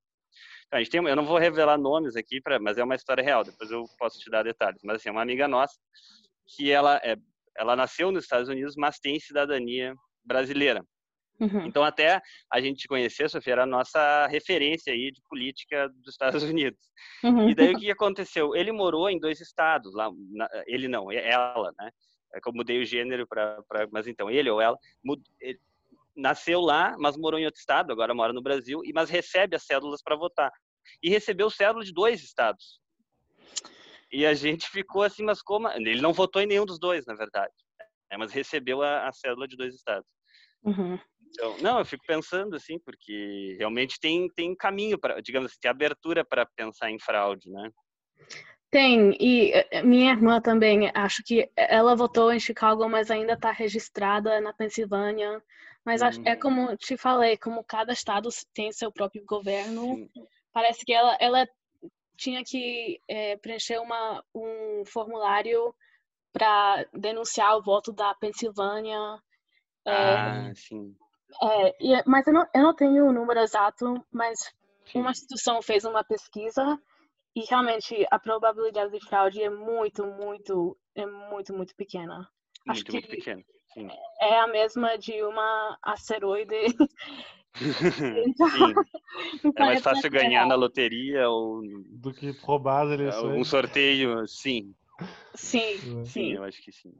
[0.67, 3.23] Então, a gente tem, eu não vou revelar nomes aqui, pra, mas é uma história
[3.23, 3.43] real.
[3.43, 4.81] Depois eu posso te dar detalhes.
[4.83, 5.75] Mas assim, é uma amiga nossa
[6.47, 7.15] que ela é,
[7.57, 10.85] ela nasceu nos Estados Unidos, mas tem cidadania brasileira.
[11.39, 11.65] Uhum.
[11.67, 12.19] Então, até
[12.51, 16.79] a gente conhecer, Sofia, era a nossa referência aí de política dos Estados Unidos.
[17.23, 17.49] Uhum.
[17.49, 18.55] E daí o que aconteceu?
[18.55, 21.91] Ele morou em dois estados, lá, na, ele não, ela, né?
[22.35, 25.59] É eu mudei o gênero para, mas então ele ou ela mud, ele,
[26.15, 29.63] nasceu lá, mas morou em outro estado, agora mora no Brasil, e mas recebe as
[29.63, 30.51] cédulas para votar.
[31.01, 32.81] E recebeu cédula de dois estados.
[34.17, 35.69] E a gente ficou assim, mas como?
[35.69, 37.53] Ele não votou em nenhum dos dois, na verdade.
[38.09, 38.17] Né?
[38.17, 40.09] Mas recebeu a, a cédula de dois estados.
[40.63, 40.97] Uhum.
[41.27, 45.69] Então, não, eu fico pensando assim, porque realmente tem, tem caminho para, digamos assim, tem
[45.69, 47.69] abertura para pensar em fraude, né?
[48.71, 53.51] Tem, e eh, minha irmã também, acho que ela votou em Chicago, mas ainda está
[53.51, 55.43] registrada na Pensilvânia.
[55.85, 56.39] Mas é uhum.
[56.39, 60.09] como te falei, como cada estado tem seu próprio governo, Sim.
[60.51, 61.47] parece que ela, ela
[62.17, 65.73] tinha que é, preencher uma, um formulário
[66.33, 68.99] para denunciar o voto da Pensilvânia.
[69.85, 70.95] É, ah, sim.
[71.41, 74.51] É, é, mas eu não, eu não tenho o número exato, mas
[74.93, 76.79] uma instituição fez uma pesquisa
[77.35, 82.27] e realmente a probabilidade de fraude é muito, muito, é muito, muito pequena.
[82.67, 83.43] Muito, Acho que muito pequena.
[83.73, 83.87] Sim.
[84.19, 86.53] É a mesma de uma asteroide.
[88.25, 88.47] então,
[89.55, 93.39] é mais fácil ganhar na loteria ou do que roubar as eleições.
[93.39, 94.75] Um sorteio, sim.
[95.33, 96.05] Sim, sim.
[96.05, 96.93] Sim, eu acho que sim.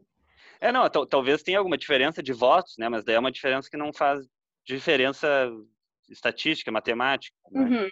[0.61, 2.87] É, não, talvez tenha alguma diferença de votos, né?
[2.89, 4.25] Mas daí é uma diferença que não faz
[4.65, 5.51] diferença
[6.09, 7.35] estatística, matemática.
[7.51, 7.61] Né?
[7.61, 7.89] Uhum.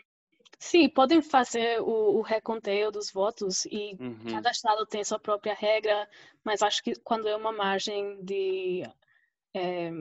[0.59, 4.31] Sim, podem fazer o, o reconteio dos votos e uhum.
[4.31, 6.07] cada estado tem sua própria regra,
[6.43, 8.83] mas acho que quando é uma margem de
[9.53, 9.91] é,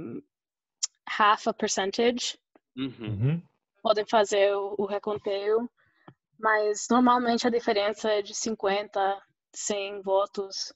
[1.18, 2.38] half a percentage,
[2.76, 2.94] uhum.
[3.00, 3.42] uhum.
[3.82, 5.68] podem fazer o, o reconteio,
[6.38, 10.72] mas normalmente a diferença é de 50, 100 votos.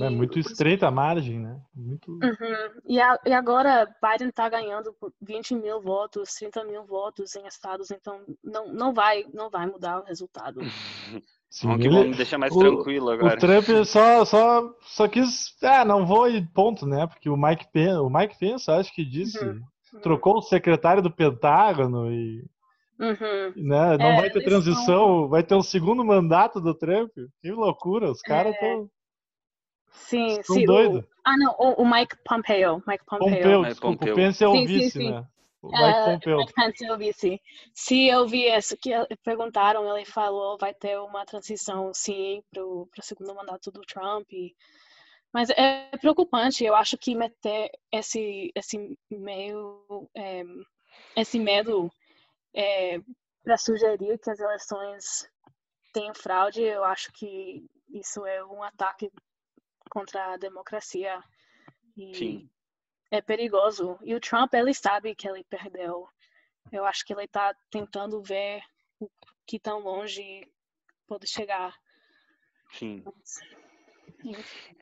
[0.00, 1.60] É muito estreita a margem, né?
[1.74, 2.10] Muito...
[2.10, 2.80] Uhum.
[2.84, 7.46] E, a, e, agora Biden está ganhando por 20 mil votos, 30 mil votos em
[7.46, 10.60] estados, então não, não, vai, não vai mudar o resultado.
[11.48, 13.36] Sim, bom, que ele, bom, deixa mais o, tranquilo agora.
[13.36, 17.06] O Trump só, só, só quis, ah, não vou e ponto, né?
[17.06, 19.62] Porque o Mike Pence, o Mike Pence acho que disse, uhum.
[20.02, 22.44] trocou o secretário do Pentágono e
[22.98, 23.52] Uhum.
[23.56, 23.98] Né?
[23.98, 27.10] Não é, vai ter transição, vai ter um segundo mandato do Trump.
[27.40, 28.82] Que loucura, os caras estão.
[28.82, 28.93] É.
[29.94, 30.64] Sim, Estão sim.
[30.66, 30.98] Doido.
[30.98, 32.82] O, ah, não, o, o, Mike Pompeo.
[32.86, 33.30] Mike Pompeo.
[33.30, 34.14] Pompeo, desculpa, Pompeo.
[34.14, 35.10] Pence é o sim, vice, sim, sim.
[35.12, 35.26] né?
[35.62, 36.36] O Mike uh, Pompeo.
[36.38, 37.42] Mike Pence é o vice.
[37.72, 38.90] Se eu vi isso, que
[39.24, 44.30] perguntaram, ele falou vai ter uma transição, sim, para o segundo mandato do Trump.
[44.32, 44.54] E,
[45.32, 46.64] Mas é preocupante.
[46.64, 50.42] Eu acho que meter esse esse meio é,
[51.16, 51.90] esse medo
[52.52, 53.00] é,
[53.42, 55.28] para sugerir que as eleições
[55.92, 59.10] tenham fraude, eu acho que isso é um ataque
[59.94, 61.22] contra a democracia
[61.96, 62.50] e Sim.
[63.12, 63.96] é perigoso.
[64.02, 66.08] E o Trump ele sabe que ele perdeu.
[66.72, 68.60] Eu acho que ele está tentando ver
[68.98, 69.08] o
[69.46, 70.44] que tão longe
[71.06, 71.72] pode chegar.
[72.72, 73.04] Sim.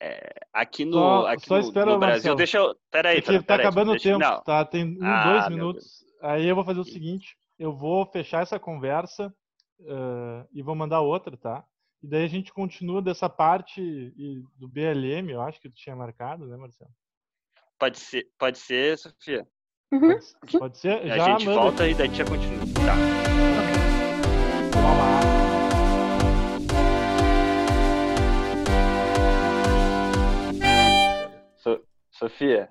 [0.00, 2.36] É, aqui no, só, aqui só no, espera, no Brasil, Marcelo.
[2.36, 2.74] deixa eu.
[2.90, 4.40] Peraí, Porque peraí, tá acabando o tempo, não.
[4.42, 4.64] tá?
[4.64, 6.04] Tem um, Ah, dois minutos.
[6.22, 9.34] Aí eu vou fazer o seguinte: eu vou fechar essa conversa
[9.80, 11.64] eh, e vou mandar outra, tá?
[12.02, 13.80] E daí a gente continua dessa parte
[14.56, 16.90] do BLM, eu acho que tu tinha marcado, né, Marcelo?
[17.78, 19.46] Pode ser, pode ser, Sofia.
[19.92, 20.08] Uhum.
[20.40, 21.00] Pode, pode ser?
[21.12, 21.60] A Já gente manda.
[21.60, 22.64] volta e daí a gente já continua.
[22.84, 22.94] Tá.
[24.74, 25.22] Vamos lá.
[31.58, 32.68] So- Sofia,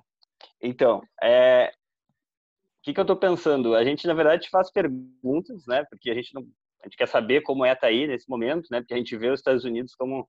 [0.60, 3.74] então, é, o que, que eu estou pensando?
[3.74, 5.84] A gente, na verdade, faz perguntas, né?
[5.88, 6.46] Porque a gente não,
[6.82, 8.80] a gente quer saber como é estar aí nesse momento, né?
[8.80, 10.28] Porque a gente vê os Estados Unidos como,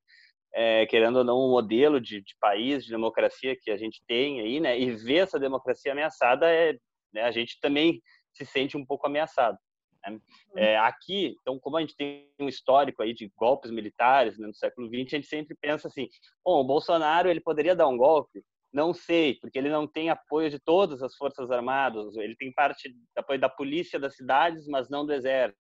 [0.54, 4.39] é, querendo ou não, um modelo de, de país, de democracia que a gente tem
[4.39, 4.80] aí, né?
[4.80, 6.78] E ver essa democracia ameaçada, é,
[7.12, 7.24] né?
[7.24, 8.02] a gente também
[8.34, 9.58] se sente um pouco ameaçado.
[10.06, 10.20] né?
[10.56, 14.54] É, aqui, então, como a gente tem um histórico aí de golpes militares né, no
[14.54, 16.08] século XX, a gente sempre pensa assim:
[16.46, 18.44] bom, o Bolsonaro ele poderia dar um golpe?
[18.72, 22.16] Não sei, porque ele não tem apoio de todas as forças armadas.
[22.16, 25.62] Ele tem parte apoio da polícia das cidades, mas não do exército,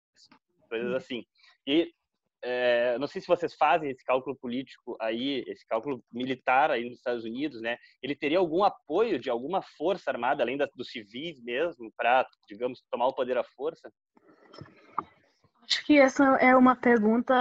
[0.74, 1.24] coisas assim.
[1.66, 1.90] E
[2.42, 6.98] é, não sei se vocês fazem esse cálculo político aí, esse cálculo militar aí nos
[6.98, 7.78] Estados Unidos, né?
[8.02, 12.82] Ele teria algum apoio de alguma força armada, além da, dos civis mesmo, para, digamos,
[12.90, 13.90] tomar o poder à força?
[15.62, 17.34] Acho que essa é uma pergunta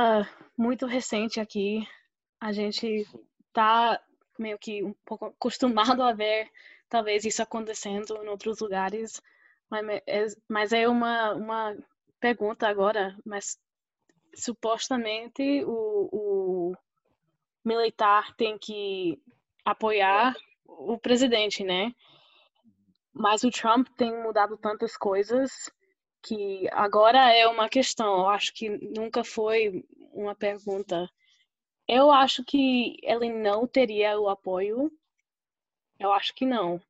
[0.58, 1.86] muito recente aqui.
[2.40, 3.06] A gente
[3.52, 4.02] tá
[4.40, 6.50] meio que um pouco acostumado a ver
[6.88, 9.22] talvez isso acontecendo em outros lugares,
[9.70, 11.76] mas é, mas é uma, uma
[12.24, 13.60] pergunta agora, mas
[14.34, 16.74] supostamente o, o
[17.66, 19.22] militar tem que
[19.66, 20.34] apoiar
[20.66, 21.94] o presidente, né?
[23.12, 25.70] Mas o Trump tem mudado tantas coisas
[26.22, 28.20] que agora é uma questão.
[28.20, 29.84] Eu acho que nunca foi
[30.14, 31.10] uma pergunta.
[31.86, 34.90] Eu acho que ele não teria o apoio.
[36.00, 36.82] Eu acho que não.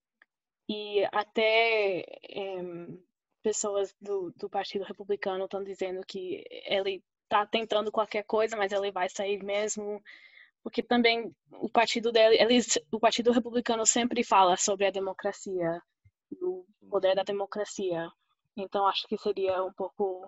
[0.69, 3.03] E até em,
[3.43, 8.91] pessoas do, do Partido Republicano estão dizendo que ele está tentando qualquer coisa, mas ele
[8.91, 10.01] vai sair mesmo.
[10.63, 15.81] Porque também o partido dele, eles, o Partido Republicano sempre fala sobre a democracia,
[16.41, 18.09] o poder da democracia.
[18.55, 20.25] Então acho que seria um pouco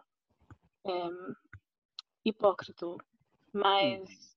[0.83, 1.11] em,
[2.25, 2.85] hipócrita.
[3.53, 4.35] Mas,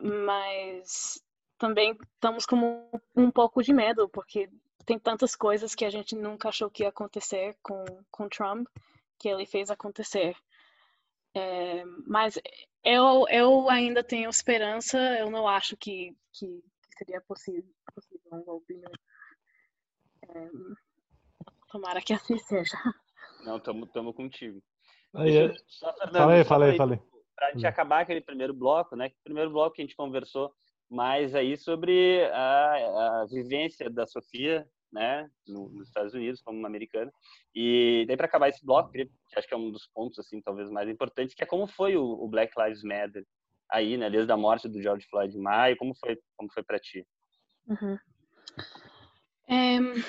[0.00, 1.22] mas
[1.58, 4.48] também estamos com um pouco de medo, porque
[4.84, 8.66] tem tantas coisas que a gente nunca achou que ia acontecer com, com Trump,
[9.18, 10.36] que ele fez acontecer.
[11.34, 12.38] É, mas
[12.84, 18.42] eu, eu ainda tenho esperança, eu não acho que, que, que seria possível, possível um
[18.44, 18.74] golpe.
[18.74, 18.88] né?
[20.28, 20.48] É,
[21.70, 22.76] tomara que assim seja.
[23.44, 24.62] Não, estamos contigo.
[25.14, 26.98] Aí, Deixa é- eu- só, Fernando, Falei, só falei, pra- falei.
[27.36, 29.08] Para a gente acabar aquele primeiro bloco, né?
[29.08, 30.54] O primeiro bloco que a gente conversou
[30.88, 36.68] mais aí sobre a, a vivência da Sofia, né, no- nos Estados Unidos como uma
[36.68, 37.12] americana.
[37.54, 40.70] E daí para acabar esse bloco, que acho que é um dos pontos assim talvez
[40.70, 43.26] mais importantes, que é como foi o, o Black Lives Matter
[43.68, 46.78] aí, né, desde a morte do George Floyd em maio, como foi, como foi para
[46.78, 47.04] ti?
[47.66, 47.98] Uhum.
[49.48, 50.04] Em,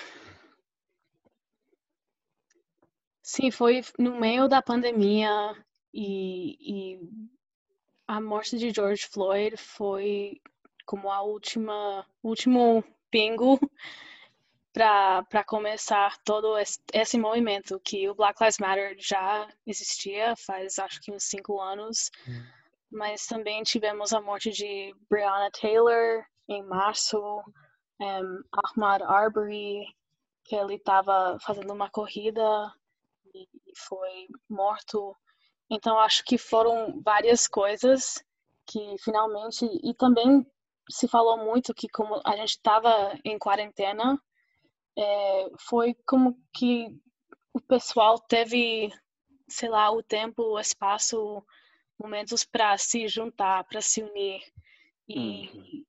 [3.23, 5.55] Sim, foi no meio da pandemia
[5.91, 6.99] e, e
[8.07, 10.39] a morte de George Floyd foi
[10.85, 13.59] como a última último pingo
[14.75, 20.99] para começar todo esse, esse movimento que o Black Lives Matter já existia faz acho
[20.99, 22.11] que uns cinco anos,
[22.91, 27.17] mas também tivemos a morte de Breonna Taylor em março,
[28.01, 29.85] em Ahmaud Arbery
[30.43, 32.43] que ele estava fazendo uma corrida
[33.33, 33.47] e
[33.87, 35.15] foi morto.
[35.69, 38.21] Então acho que foram várias coisas
[38.67, 40.45] que finalmente e também
[40.89, 44.21] se falou muito que como a gente estava em quarentena,
[44.97, 46.87] é, foi como que
[47.53, 48.91] o pessoal teve,
[49.47, 51.43] sei lá, o tempo, o espaço,
[51.99, 54.41] momentos para se juntar, para se unir.
[55.07, 55.85] E,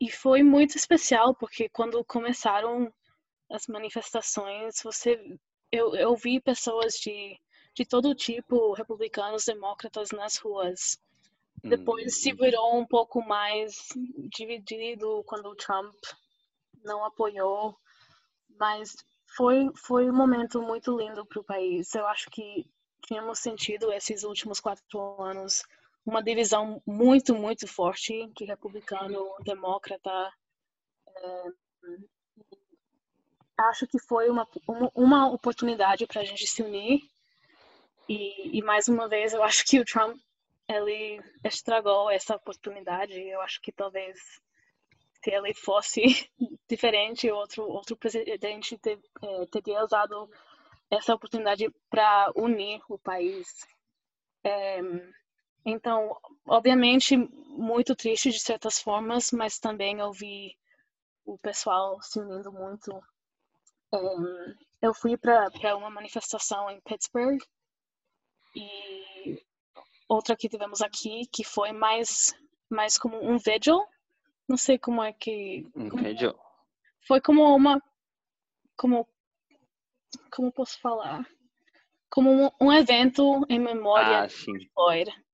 [0.00, 2.92] e foi muito especial porque quando começaram
[3.50, 5.18] as manifestações, você
[5.72, 7.38] eu, eu vi pessoas de,
[7.74, 10.98] de todo tipo, republicanos, demócratas nas ruas.
[11.62, 13.74] Depois se virou um pouco mais
[14.34, 15.94] dividido quando o Trump
[16.82, 17.76] não apoiou,
[18.60, 18.94] mas
[19.36, 21.94] foi foi um momento muito lindo para o país.
[21.94, 22.70] Eu acho que
[23.06, 25.62] tínhamos sentido esses últimos quatro anos
[26.04, 30.32] uma divisão muito muito forte que republicano, demócrata.
[31.16, 31.44] É,
[33.70, 34.46] acho que foi uma
[34.94, 37.00] uma oportunidade para a gente se unir
[38.08, 40.18] e, e mais uma vez eu acho que o Trump
[40.68, 43.14] ele estragou essa oportunidade.
[43.14, 44.18] Eu acho que talvez
[45.22, 46.02] se ele fosse
[46.68, 50.30] diferente, outro outro presidente é, teria usado
[50.90, 53.46] essa oportunidade para unir o país.
[54.44, 54.80] É,
[55.64, 60.56] então, obviamente, muito triste de certas formas, mas também eu vi
[61.24, 62.90] o pessoal se unindo muito.
[63.92, 63.98] É,
[64.82, 67.40] eu fui para uma manifestação em Pittsburgh
[68.56, 69.40] e
[70.08, 72.34] outra que tivemos aqui, que foi mais,
[72.68, 73.84] mais como um vigil.
[74.50, 75.64] Não sei como é que.
[75.76, 76.34] Vigil.
[77.06, 77.80] Foi como uma.
[78.76, 79.06] Como.
[80.28, 81.24] Como posso falar?
[82.10, 85.24] Como um, um evento em memória ah, de Floyd.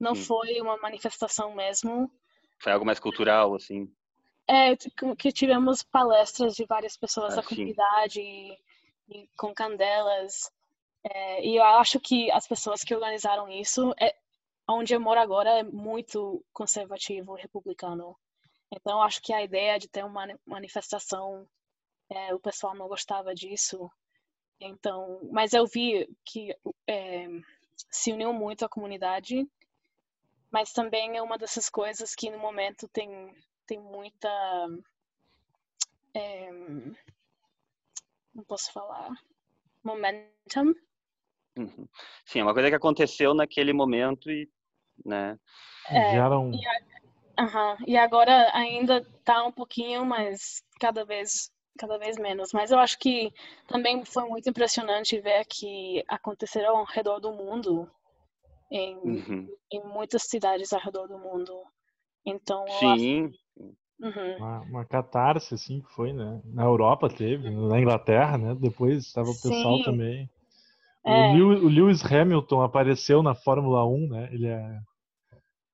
[0.00, 0.24] Não sim.
[0.24, 2.10] foi uma manifestação mesmo.
[2.58, 3.88] Foi algo mais cultural, assim.
[4.48, 4.74] É,
[5.16, 8.58] que tivemos palestras de várias pessoas ah, da comunidade e,
[9.08, 10.50] e com candelas.
[11.04, 14.16] É, e eu acho que as pessoas que organizaram isso, é,
[14.68, 18.16] onde eu moro agora é muito conservativo, republicano.
[18.74, 21.46] Então, acho que a ideia de ter uma manifestação,
[22.10, 23.90] é, o pessoal não gostava disso.
[24.60, 26.54] Então, mas eu vi que
[26.86, 27.26] é,
[27.90, 29.46] se uniu muito a comunidade,
[30.50, 33.34] mas também é uma dessas coisas que no momento tem
[33.66, 34.28] tem muita
[36.12, 36.50] é,
[38.34, 39.10] não posso falar
[39.82, 40.74] momentum
[41.56, 41.88] Uhum.
[42.26, 44.50] Sim, é uma coisa que aconteceu naquele momento e,
[45.04, 45.38] né?
[45.88, 46.52] É, um...
[46.52, 46.60] e,
[47.36, 52.52] a, e agora ainda tá um pouquinho, mas cada vez cada vez menos.
[52.52, 53.32] Mas eu acho que
[53.66, 57.88] também foi muito impressionante ver que aconteceram ao redor do mundo,
[58.70, 59.48] em, uhum.
[59.72, 61.52] em muitas cidades ao redor do mundo.
[62.24, 63.32] Então, sim.
[64.00, 64.36] Uhum.
[64.38, 66.40] Uma, uma catarse, assim, que foi, né?
[66.44, 68.54] Na Europa teve, na Inglaterra, né?
[68.58, 69.84] Depois estava o pessoal Sim.
[69.84, 70.30] também.
[71.06, 71.32] É.
[71.32, 74.28] O, Lewis Hamilton apareceu na Fórmula 1, né?
[74.32, 74.80] Ele é, é.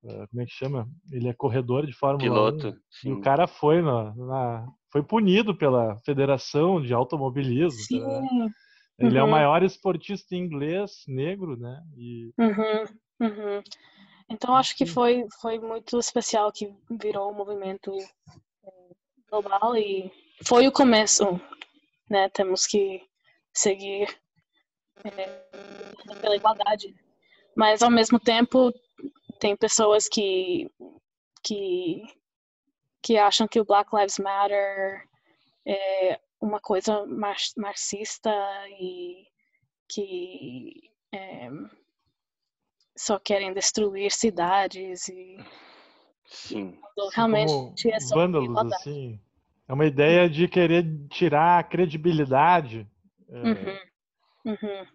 [0.03, 0.89] Como é que chama?
[1.13, 2.73] Ele é corredor de Fórmula Piloto, 1.
[2.91, 3.09] Sim.
[3.11, 8.01] E o cara foi na, na, foi punido pela Federação de Automobilismo.
[8.01, 8.51] Né?
[8.99, 9.17] Ele uhum.
[9.17, 9.31] é o uhum.
[9.31, 11.83] maior esportista inglês negro, né?
[11.97, 12.33] E...
[12.39, 12.85] Uhum.
[13.21, 13.63] Uhum.
[14.31, 18.71] Então acho que foi foi muito especial que virou um movimento é,
[19.29, 20.11] global e
[20.47, 21.25] foi o começo,
[22.09, 22.29] né?
[22.31, 23.03] Temos que
[23.53, 24.09] seguir
[25.05, 26.95] é, pela igualdade.
[27.57, 28.73] Mas ao mesmo tempo
[29.41, 30.71] tem pessoas que
[31.43, 32.03] que
[33.03, 35.09] que acham que o Black Lives Matter
[35.67, 38.31] é uma coisa mar marxista
[38.79, 39.27] e
[39.89, 41.49] que é,
[42.97, 45.39] só querem destruir cidades e
[46.27, 46.79] sim
[47.15, 49.19] realmente é só vândalos assim
[49.67, 52.87] é uma ideia de querer tirar a credibilidade
[53.29, 53.79] é, uhum.
[54.45, 54.87] Uhum.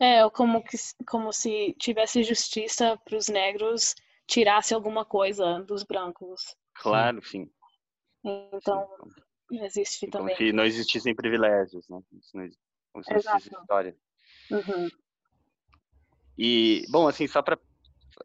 [0.00, 0.76] É, como, que,
[1.06, 3.94] como se tivesse justiça para os negros
[4.26, 6.56] tirasse alguma coisa dos brancos.
[6.74, 7.50] Claro, sim.
[8.24, 8.88] Então,
[9.50, 9.64] sim.
[9.64, 10.36] existe como também.
[10.36, 12.00] Se não existissem privilégios, né?
[12.10, 12.44] Como se não
[13.18, 13.96] existisse história.
[14.50, 14.88] Uhum.
[16.36, 17.58] E, bom, assim, só para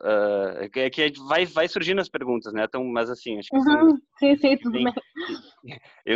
[0.02, 2.64] Uh, é que vai, vai surgindo as perguntas, né?
[2.64, 4.94] Então, mas assim, acho que uhum, sim, sim, tudo tem, bem.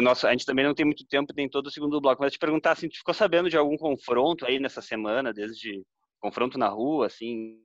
[0.08, 2.72] A gente também não tem muito tempo, tem todo o segundo bloco, mas te perguntar
[2.74, 5.84] assim, tu ficou sabendo de algum confronto aí nessa semana, desde
[6.20, 7.58] confronto na rua, assim,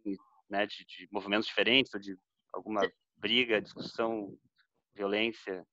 [0.48, 2.16] né, de, de movimentos diferentes, ou de
[2.52, 2.80] alguma
[3.16, 4.34] briga, discussão,
[4.94, 5.64] violência?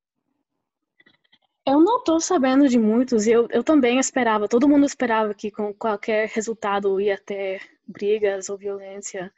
[1.65, 5.49] Eu não estou sabendo de muitos, e eu, eu também esperava, todo mundo esperava que
[5.49, 9.33] com qualquer resultado ia ter brigas ou violência.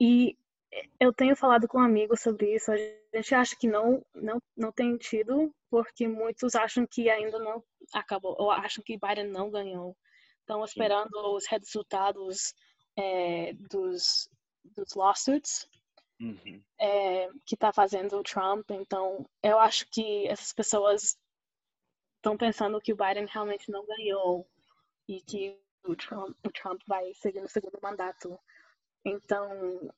[0.00, 0.36] E
[0.98, 2.72] eu tenho falado com amigos sobre isso.
[2.72, 7.62] A gente acha que não, não, não tem tido, porque muitos acham que ainda não
[7.92, 9.96] acabou, ou acham que Biden não ganhou.
[10.40, 12.54] Estão esperando os resultados
[12.96, 14.28] é, dos,
[14.64, 15.68] dos lawsuits
[16.20, 16.62] uhum.
[16.78, 18.70] é, que está fazendo o Trump.
[18.70, 21.16] Então, eu acho que essas pessoas
[22.16, 24.46] estão pensando que o Biden realmente não ganhou
[25.08, 28.38] e que o Trump, o Trump vai seguir no segundo mandato.
[29.04, 29.92] Então,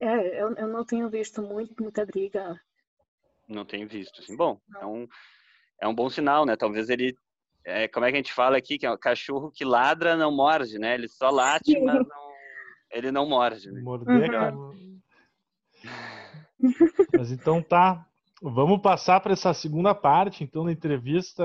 [0.00, 2.60] é, eu, eu não tenho visto muito, muita briga.
[3.48, 4.36] Não tenho visto, sim.
[4.36, 5.06] Bom, é um,
[5.80, 6.56] é um bom sinal, né?
[6.56, 7.14] Talvez ele.
[7.64, 8.78] É, como é que a gente fala aqui?
[8.78, 10.94] Que é um cachorro que ladra não morde, né?
[10.94, 11.84] Ele só late, sim.
[11.84, 12.32] mas não,
[12.90, 13.70] ele não morde.
[13.70, 13.80] Né?
[13.82, 15.00] Morder, uhum.
[17.16, 18.06] Mas então tá.
[18.42, 21.44] Vamos passar para essa segunda parte, então, da entrevista,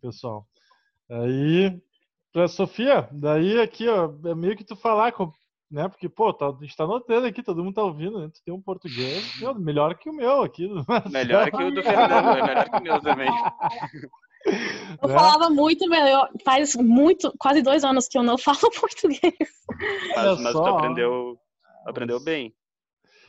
[0.00, 0.46] pessoal.
[1.08, 1.80] Aí,
[2.30, 5.12] para Sofia, daí aqui, ó, é meio que tu falar,
[5.72, 5.88] né?
[5.88, 8.28] Porque, pô, tá, a gente tá notando aqui, todo mundo tá ouvindo, né?
[8.28, 10.68] Tu tem um português melhor que o meu aqui.
[11.10, 13.30] Melhor que o do Fernando, é melhor que o meu também.
[15.00, 15.14] Eu né?
[15.14, 16.28] falava muito melhor.
[16.44, 19.32] Faz muito, quase dois anos que eu não falo português.
[20.16, 21.38] Mas, mas tu aprendeu,
[21.86, 22.52] aprendeu bem.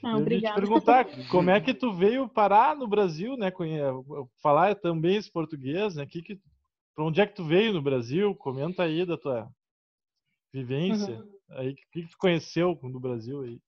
[0.04, 0.56] Ah, obrigada.
[0.56, 3.54] te perguntar como é que tu veio parar no Brasil, né?
[4.42, 6.06] Falar também esse português, né?
[6.08, 6.40] Que que,
[6.96, 8.34] pra onde é que tu veio no Brasil?
[8.36, 9.48] Comenta aí da tua
[10.52, 11.14] vivência.
[11.14, 11.33] Uhum.
[11.56, 13.60] Aí, o que, que tu conheceu no Brasil aí?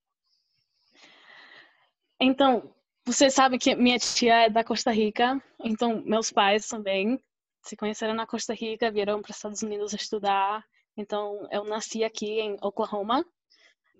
[2.19, 2.73] Então,
[3.05, 7.19] você sabe que minha tia é da Costa Rica, então meus pais também
[7.61, 10.63] se conheceram na Costa Rica, vieram para os Estados Unidos estudar.
[10.95, 13.25] Então, eu nasci aqui em Oklahoma,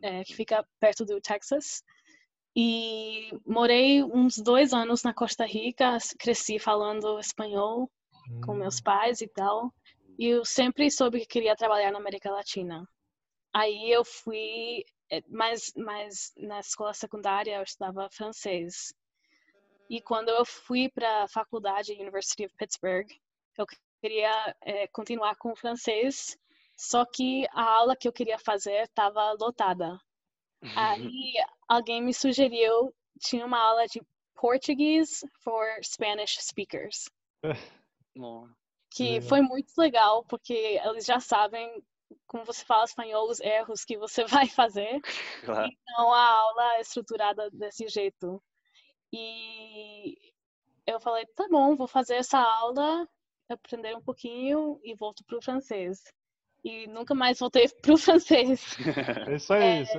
[0.02, 1.84] é, que fica perto do Texas.
[2.56, 7.92] E morei uns dois anos na Costa Rica, cresci falando espanhol
[8.30, 8.42] hum.
[8.42, 9.74] com meus pais e tal.
[10.18, 12.88] E eu sempre soube que queria trabalhar na América Latina.
[13.56, 18.94] Aí eu fui, é, mas, mas na escola secundária eu estudava francês.
[19.90, 23.08] E quando eu fui para a faculdade University of Pittsburgh,
[23.58, 23.66] eu
[24.02, 26.38] queria é, continuar com o francês,
[26.76, 29.98] só que a aula que eu queria fazer estava lotada.
[30.76, 31.34] Aí
[31.66, 34.02] alguém me sugeriu, tinha uma aula de
[34.34, 37.10] Portuguese for Spanish speakers.
[38.92, 40.54] que foi muito legal, porque
[40.84, 41.84] eles já sabem
[42.28, 45.02] como você fala espanhol, os erros que você vai fazer.
[45.44, 45.68] Claro.
[45.68, 48.42] Então a aula é estruturada desse jeito.
[49.14, 50.16] E
[50.86, 53.08] eu falei, tá bom, vou fazer essa aula
[53.50, 56.04] aprender um pouquinho e volto para o francês.
[56.64, 58.76] E nunca mais voltei para o francês.
[59.28, 59.64] É isso aí.
[59.64, 59.82] É...
[59.82, 59.98] Isso.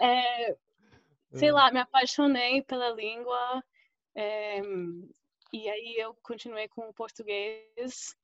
[0.00, 0.56] é,
[1.32, 3.64] sei lá, me apaixonei pela língua.
[4.14, 4.60] É,
[5.52, 8.14] e aí eu continuei com o português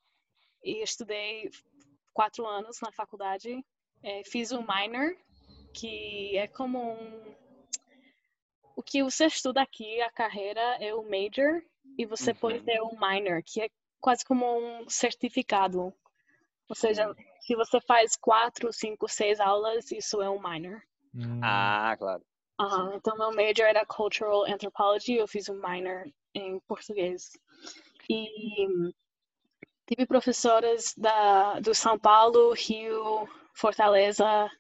[0.67, 1.49] e estudei
[2.13, 3.65] quatro anos na faculdade.
[4.03, 5.17] É, fiz um minor,
[5.73, 7.35] que é como um...
[8.75, 11.63] O que você estuda aqui, a carreira, é o major,
[11.97, 12.37] e você uhum.
[12.37, 15.95] pode ter um minor, que é quase como um certificado.
[16.69, 20.83] Ou seja, se você faz quatro, cinco, seis aulas, isso é um minor.
[21.15, 21.41] Hum.
[21.43, 22.23] Ah, claro.
[22.61, 22.95] Uhum.
[22.95, 26.05] Então, meu major era Cultural Anthropology, eu fiz um minor
[26.35, 27.31] em português.
[28.11, 28.67] E
[29.87, 34.51] tive professoras da, do São Paulo, Rio, Fortaleza.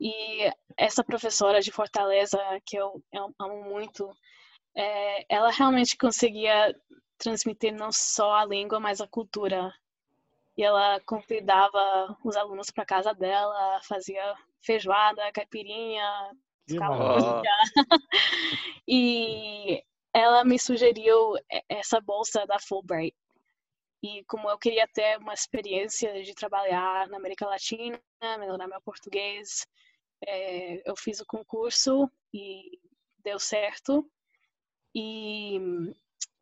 [0.00, 4.10] E essa professora de Fortaleza, que eu, eu amo muito,
[4.74, 6.74] é, ela realmente conseguia
[7.18, 9.72] transmitir não só a língua, mas a cultura.
[10.56, 16.04] E ela convidava os alunos para casa dela, fazia feijoada, caipirinha,
[16.68, 17.50] música.
[18.86, 19.82] e
[20.12, 21.34] ela me sugeriu
[21.68, 23.16] essa bolsa da Fulbright.
[24.02, 28.00] E como eu queria ter uma experiência de trabalhar na América Latina,
[28.38, 29.64] melhorar meu português,
[30.26, 32.78] é, eu fiz o concurso e
[33.22, 34.04] deu certo.
[34.94, 35.58] E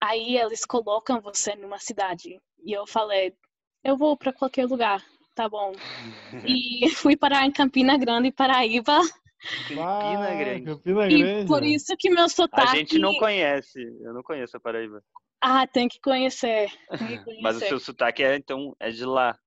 [0.00, 2.40] aí eles colocam você numa cidade.
[2.64, 3.34] E eu falei,
[3.84, 5.04] eu vou para qualquer lugar,
[5.34, 5.72] tá bom.
[6.46, 9.00] E fui parar em Campina Grande, Paraíba.
[9.68, 10.64] Campina Grande.
[10.64, 11.42] Campina Grande.
[11.42, 12.68] E por isso que meu sotaque...
[12.68, 15.02] A gente não conhece, eu não conheço a Paraíba.
[15.41, 16.70] Ah, tem que conhecer.
[16.99, 17.41] Tem que conhecer.
[17.43, 19.38] Mas o seu sotaque é, então, é de lá.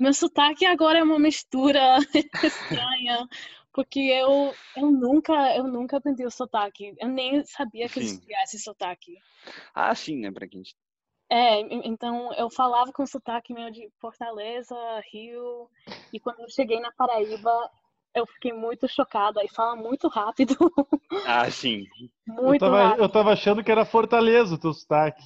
[0.00, 1.98] Meu sotaque agora é uma mistura
[2.42, 3.28] estranha,
[3.72, 6.94] porque eu, eu nunca eu nunca aprendi o sotaque.
[6.98, 9.18] Eu nem sabia que existia esse sotaque.
[9.74, 10.62] Ah, sim, né, pra quem...
[11.28, 14.76] É, então eu falava com sotaque meu de Fortaleza,
[15.10, 15.70] Rio,
[16.12, 17.70] e quando eu cheguei na Paraíba,
[18.14, 20.56] eu fiquei muito chocada e fala muito rápido.
[21.26, 21.86] Ah, sim.
[22.26, 23.02] muito eu tava, rápido.
[23.02, 25.22] Eu tava achando que era Fortaleza o teu sotaque.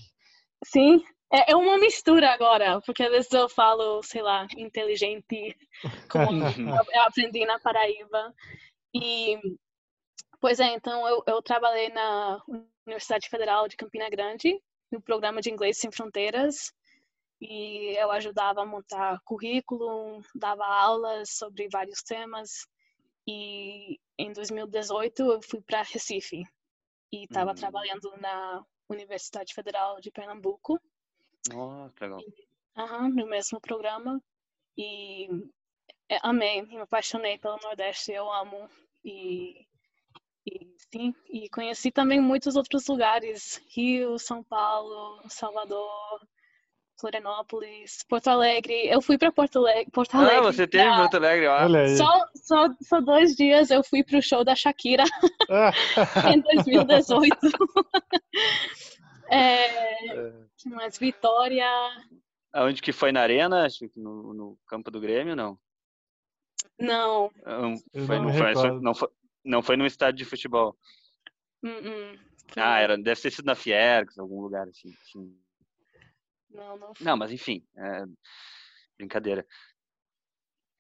[0.65, 5.57] Sim, é, é uma mistura agora, porque às vezes eu falo, sei lá, inteligente,
[6.11, 6.43] como
[6.93, 8.35] eu aprendi na Paraíba.
[8.95, 9.39] E,
[10.41, 12.41] pois é, então eu, eu trabalhei na
[12.87, 14.61] Universidade Federal de Campina Grande,
[14.91, 16.73] no programa de Inglês Sem Fronteiras,
[17.41, 22.67] e eu ajudava a montar currículo, dava aulas sobre vários temas.
[23.27, 26.45] E em 2018 eu fui para Recife
[27.13, 27.55] e estava hum.
[27.55, 30.81] trabalhando na Universidade Federal de Pernambuco
[31.55, 32.21] Oh, legal.
[32.77, 34.21] Uhum, no mesmo programa.
[34.77, 35.29] E
[36.09, 38.69] é, amei, me apaixonei pelo Nordeste, eu amo.
[39.05, 39.67] E,
[40.47, 46.21] e sim, e conheci também muitos outros lugares, Rio, São Paulo, Salvador.
[46.99, 48.87] Florianópolis, Porto Alegre.
[48.89, 49.91] Eu fui para Porto Alegre.
[49.91, 51.65] Porto Ah, Alegre você teve pra- Porto Alegre, ó.
[51.65, 51.97] Olha aí.
[51.97, 55.05] Só, só, só dois dias eu fui pro show da Shakira
[55.51, 55.73] Ah,
[56.35, 57.37] em 2018.
[59.31, 60.99] é, que mais?
[60.99, 61.67] Vitória.
[62.53, 63.67] Aonde que foi na arena?
[63.67, 65.59] Acho que no, no campo do Grêmio, não.
[66.79, 67.31] Não.
[67.45, 69.09] Eu foi, não não, foi, não, foi,
[69.45, 70.77] não foi num estádio de futebol.
[71.63, 72.19] Uh-uh.
[72.49, 74.95] Foi- Ah, era, deve ter sido na Fiergs, algum lugar assim.
[75.03, 75.37] assim.
[76.57, 77.07] Não, não foi.
[77.07, 78.05] Não, mas enfim, é,
[78.97, 79.47] brincadeira.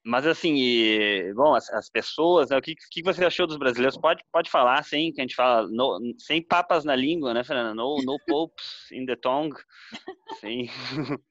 [0.04, 3.98] Mas assim, e, bom, as, as pessoas, né, o que, que você achou dos brasileiros?
[3.98, 7.74] Pode, pode falar, sem que a gente fala, no- sem papas na língua, né, Fernanda?
[7.74, 9.56] No, no popes in the tongue.
[10.40, 10.68] Sim.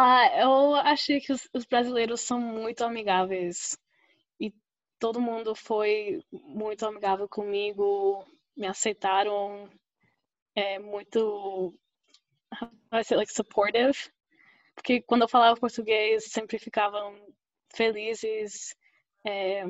[0.00, 3.76] Ah, eu achei que os, os brasileiros são muito amigáveis
[4.38, 4.52] e
[4.98, 8.24] todo mundo foi muito amigável comigo,
[8.56, 9.68] me aceitaram,
[10.54, 11.74] é muito,
[12.90, 14.10] vai ser like supportive,
[14.74, 17.14] porque quando eu falava português sempre ficavam
[17.74, 18.74] felizes.
[19.26, 19.62] é,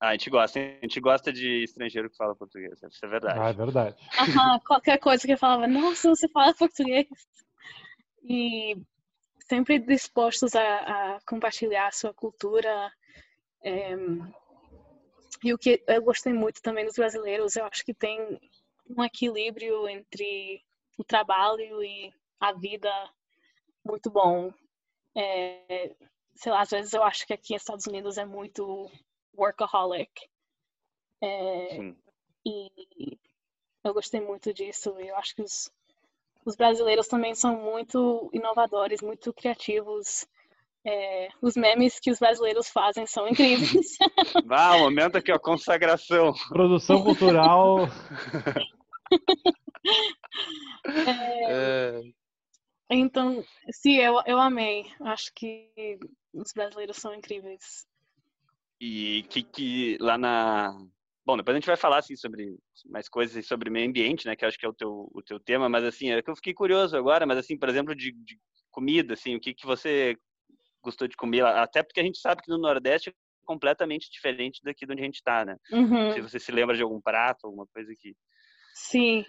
[0.00, 3.40] Ah, a gente gosta, a gente gosta de estrangeiro que fala português, isso é verdade.
[3.40, 3.96] ah, é verdade.
[4.18, 7.06] Aham, qualquer coisa que eu falava, nossa, você fala português.
[8.22, 8.76] E
[9.48, 12.90] sempre dispostos a, a compartilhar a sua cultura.
[13.62, 13.94] é,
[15.44, 18.40] e o que eu gostei muito também dos brasileiros, eu acho que tem
[18.88, 20.62] um equilíbrio entre
[20.96, 22.12] o trabalho e
[22.48, 22.90] a vida
[23.84, 24.52] muito bom.
[25.16, 25.94] É,
[26.34, 28.90] sei lá, às vezes eu acho que aqui nos Estados Unidos é muito
[29.36, 30.10] workaholic.
[31.22, 31.96] É, Sim.
[32.44, 33.18] e
[33.82, 34.94] eu gostei muito disso.
[35.00, 35.70] E eu acho que os,
[36.44, 40.26] os brasileiros também são muito inovadores, muito criativos.
[40.86, 43.96] É, os memes que os brasileiros fazem são incríveis.
[44.44, 46.34] Vá, o momento aqui, ó, consagração.
[46.48, 47.88] Produção cultural.
[51.46, 52.00] É,
[52.90, 54.84] então, sim, eu, eu amei.
[55.00, 55.98] Acho que
[56.32, 57.86] os brasileiros são incríveis.
[58.80, 60.72] E que, que lá na.
[61.24, 62.54] Bom, depois a gente vai falar assim, sobre
[62.86, 64.36] mais coisas sobre meio ambiente, né?
[64.36, 66.36] Que eu acho que é o teu, o teu tema, mas assim, é que eu
[66.36, 68.38] fiquei curioso agora, mas assim, por exemplo, de, de
[68.70, 70.18] comida, assim, o que, que você
[70.82, 71.42] gostou de comer?
[71.42, 71.62] lá?
[71.62, 73.12] Até porque a gente sabe que no Nordeste é
[73.46, 75.56] completamente diferente daqui de onde a gente está, né?
[75.72, 76.12] Uhum.
[76.12, 78.14] Se você se lembra de algum prato, alguma coisa que.
[78.74, 79.24] Sim,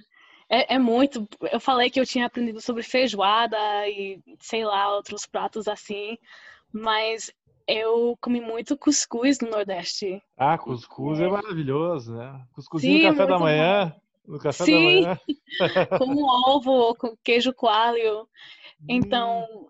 [0.49, 1.27] é, é muito.
[1.51, 6.17] Eu falei que eu tinha aprendido sobre feijoada e sei lá, outros pratos assim,
[6.71, 7.31] mas
[7.67, 10.21] eu comi muito cuscuz no Nordeste.
[10.37, 12.45] Ah, cuscuz é maravilhoso, né?
[12.53, 13.95] Cuscuzinho Sim, no café da manhã.
[14.27, 15.01] No café da Sim.
[15.01, 15.19] manhã.
[15.97, 18.27] com ovo, com queijo coalho.
[18.81, 19.67] Hum, Então,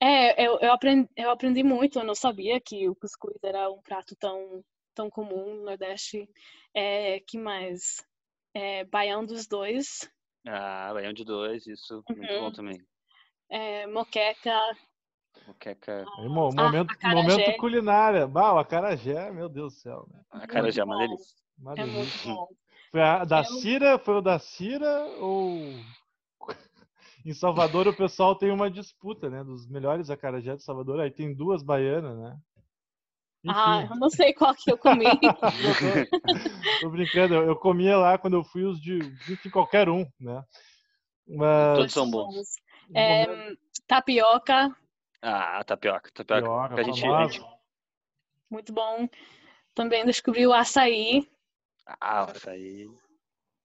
[0.00, 1.98] é, eu, eu aprendi, eu aprendi muito.
[1.98, 4.62] Eu não sabia que o cuscuz era um prato tão,
[4.94, 6.28] tão comum no Nordeste.
[6.74, 8.04] É, que mais?
[8.54, 10.10] É, baião dos dois,
[10.46, 12.38] Ah, baião de dois, isso, muito Uhum.
[12.40, 12.80] bom também.
[13.50, 14.58] é, moqueca.
[15.46, 17.14] Moqueca, Ah, momento, acarajé.
[17.22, 18.26] momento culinária.
[18.26, 20.06] Bah, o acarajé, meu Deus do céu.
[20.12, 20.20] Né?
[20.30, 21.36] a cara já é uma delícia.
[21.58, 22.34] Uma É muito delícia.
[22.34, 22.48] bom.
[22.90, 23.98] Foi a da Eu- Cira?
[23.98, 25.60] Foi o da Cira ou.
[27.26, 29.42] Em Salvador o pessoal tem uma disputa, né?
[29.44, 31.00] Dos melhores acarajé de Salvador.
[31.00, 32.38] Aí tem duas baianas, né?
[33.46, 35.04] Ah, eu não sei qual que eu comi.
[35.06, 35.10] eu
[36.80, 37.34] tô, tô brincando.
[37.34, 38.98] Eu, eu comia lá quando eu fui os de,
[39.30, 40.42] enfim, qualquer um, né?
[41.26, 42.56] Mas Todos são bons.
[42.94, 43.26] É,
[43.86, 44.74] tapioca,
[45.22, 46.74] Ah, tapioca, tapioca.
[46.74, 47.44] que a gente- a gente-
[48.50, 49.08] muito bom.
[49.74, 51.28] Também descobri o açaí.
[52.00, 52.88] Ah, o açaí.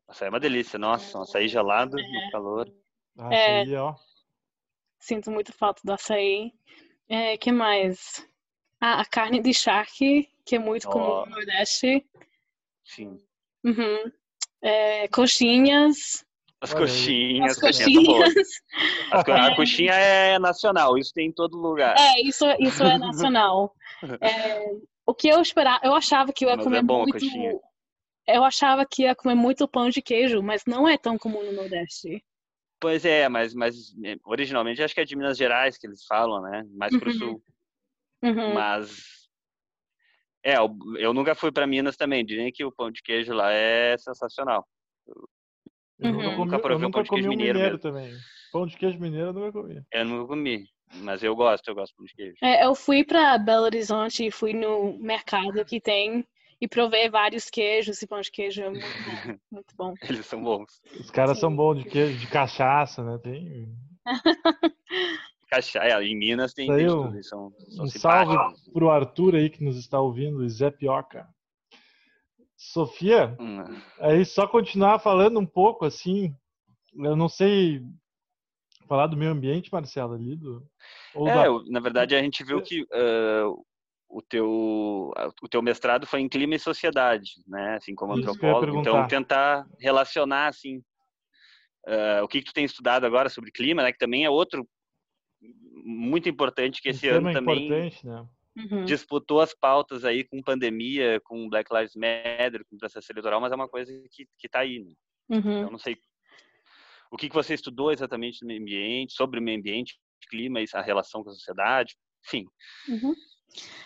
[0.08, 2.72] Açaí é uma delícia, nossa, um açaí gelado no calor.
[3.18, 3.66] Ah, É.
[3.80, 3.96] ó.
[5.00, 6.54] Sinto muito falta do açaí.
[7.10, 8.28] É, que mais?
[8.86, 11.26] Ah, a carne de charque, que é muito comum Ó.
[11.26, 12.06] no Nordeste.
[12.84, 13.18] Sim.
[13.64, 14.12] Uhum.
[14.62, 16.26] É, coxinhas.
[16.60, 18.34] As coxinhas, As as coxinhas.
[19.10, 21.96] As co- A coxinha é nacional, isso tem em todo lugar.
[21.98, 23.74] É, isso, isso é nacional.
[24.20, 24.70] É,
[25.06, 27.14] o que eu esperava, eu achava que eu ia Mas comer é bom a muito.
[27.14, 27.58] coxinha.
[28.28, 31.54] Eu achava que ia comer muito pão de queijo, mas não é tão comum no
[31.54, 32.22] Nordeste.
[32.82, 36.42] Pois é, mas, mas eh, originalmente acho que é de Minas Gerais que eles falam,
[36.42, 36.66] né?
[36.74, 37.18] Mais pro Uhum.
[37.18, 37.44] sul.
[38.24, 38.54] Uhum.
[38.54, 39.28] Mas.
[40.46, 42.26] É, eu, eu nunca fui para Minas também.
[42.26, 44.68] Dizem que o pão de queijo lá é sensacional.
[45.08, 46.12] Eu Uhum.
[46.24, 47.80] nunca, Nunca provei eu um nunca pão de queijo um mineiro mineiro mesmo.
[47.80, 48.20] também.
[48.52, 49.82] Pão de queijo mineiro eu nunca comi.
[49.92, 50.70] Eu nunca comi,
[51.02, 52.38] mas eu gosto, eu gosto de pão de queijo.
[52.42, 56.26] É, eu fui para Belo Horizonte e fui no mercado que tem
[56.60, 59.12] e provei vários queijos e pão de queijo é muito bom.
[59.52, 59.94] Muito bom.
[60.10, 60.82] Eles são bons.
[61.00, 61.56] Os caras são Sim.
[61.56, 63.20] bons de queijo, de cachaça, né?
[63.20, 63.72] Tem
[65.54, 65.80] Cacha...
[65.80, 68.36] É, em Minas tem, tem um- tudo, são, são um salve
[68.72, 71.28] pro Arthur aí que nos está ouvindo, Zé Pioca.
[72.56, 73.64] Sofia, Hum,
[74.00, 76.34] aí só continuar falando um pouco assim,
[76.96, 77.82] eu não sei
[78.88, 80.66] falar do meio ambiente, Marcelo, ali do.
[81.28, 81.64] é, da...
[81.68, 83.66] na verdade a gente viu que uh,
[84.08, 87.76] o teu o teu mestrado foi em clima e sociedade, né?
[87.76, 88.80] Assim como Isso antropólogo.
[88.80, 90.78] Então tentar relacionar assim
[91.88, 93.92] uh, o que, que tu tem estudado agora sobre clima, né?
[93.92, 94.66] Que também é outro
[95.84, 98.28] muito importante que esse ano também né?
[98.58, 98.86] uhum.
[98.86, 103.56] disputou as pautas aí com pandemia, com Black Lives Matter, com processo eleitoral, mas é
[103.56, 104.80] uma coisa que que está aí.
[104.80, 104.94] Né?
[105.30, 105.60] Uhum.
[105.60, 105.98] Então não sei
[107.12, 110.66] o que, que você estudou exatamente no meio ambiente, sobre o meio ambiente, clima e
[110.74, 112.48] a relação com a sociedade, enfim.
[112.90, 113.14] Uhum.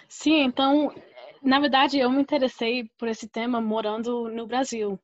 [0.07, 0.95] Sim, então,
[1.43, 4.97] na verdade, eu me interessei por esse tema morando no Brasil.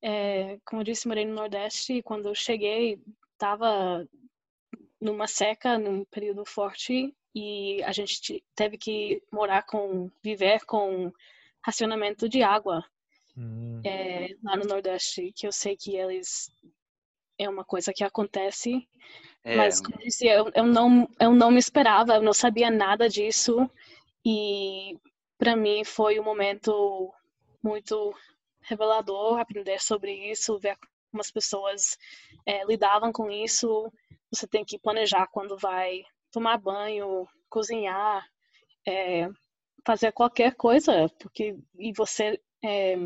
[0.00, 3.00] É, como eu disse, morei no Nordeste e quando eu cheguei,
[3.32, 4.06] estava
[5.04, 11.12] numa seca, num período forte e a gente teve que morar com, viver com
[11.62, 12.82] racionamento de água
[13.36, 13.82] hum.
[13.84, 16.50] é, lá no Nordeste, que eu sei que eles
[17.38, 18.88] é uma coisa que acontece,
[19.44, 19.56] é.
[19.56, 23.06] mas como eu disse, eu, eu, não, eu não me esperava, eu não sabia nada
[23.06, 23.70] disso
[24.24, 24.96] e
[25.36, 27.12] para mim foi um momento
[27.62, 28.14] muito
[28.62, 30.78] revelador aprender sobre isso, ver
[31.14, 31.96] como as pessoas
[32.44, 33.92] é, lidavam com isso.
[34.34, 38.26] Você tem que planejar quando vai tomar banho, cozinhar,
[38.86, 39.28] é,
[39.86, 42.96] fazer qualquer coisa, porque e você é,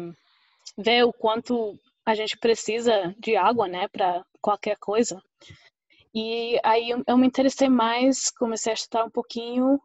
[0.77, 5.23] vê o quanto a gente precisa de água, né, para qualquer coisa.
[6.15, 9.79] E aí eu, me interessei mais, comecei a estudar um pouquinho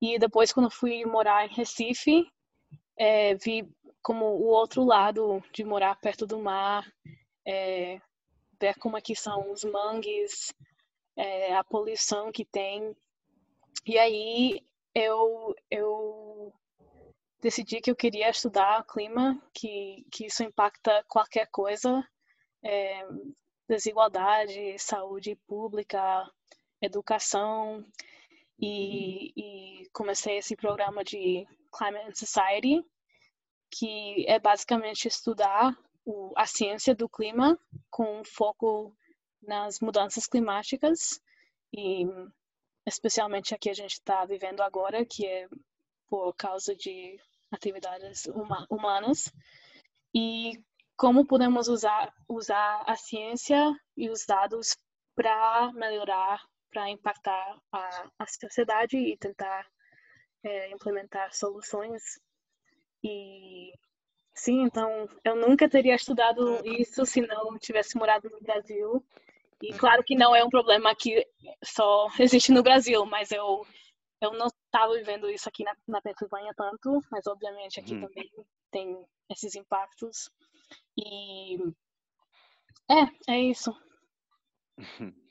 [0.00, 2.26] e depois, quando fui morar em Recife,
[2.96, 3.68] é, vi
[4.02, 6.90] como o outro lado de morar perto do mar,
[7.46, 8.00] é,
[8.60, 10.52] ver como aqui são os mangues,
[11.18, 12.96] é, a poluição que tem.
[13.84, 14.64] E aí
[14.94, 16.54] eu, eu
[17.40, 22.06] decidi que eu queria estudar clima, que, que isso impacta qualquer coisa,
[22.62, 23.04] é,
[23.68, 26.30] desigualdade, saúde pública,
[26.80, 27.84] educação
[28.60, 31.46] e, e comecei esse programa de
[31.76, 32.84] Climate and Society,
[33.70, 37.58] que é basicamente estudar o, a ciência do clima
[37.90, 38.96] com foco
[39.42, 41.20] nas mudanças climáticas
[41.72, 42.04] e
[42.86, 45.48] especialmente aqui a gente está vivendo agora, que é
[46.08, 47.18] por causa de
[47.50, 48.26] atividades
[48.70, 49.32] humanas
[50.14, 50.52] e
[50.96, 54.76] como podemos usar usar a ciência e os dados
[55.14, 59.66] para melhorar para impactar a, a sociedade e tentar
[60.42, 62.02] é, implementar soluções.
[63.02, 63.72] E
[64.34, 69.04] sim, então eu nunca teria estudado isso se não tivesse morado no Brasil.
[69.62, 71.26] E claro que não é um problema que
[71.64, 73.66] só existe no Brasil, mas eu
[74.20, 78.00] eu não estava vivendo isso aqui na, na Pensilvânia tanto, mas obviamente aqui hum.
[78.00, 78.30] também
[78.70, 80.30] tem esses impactos.
[80.96, 81.56] E
[82.90, 83.74] é, é isso.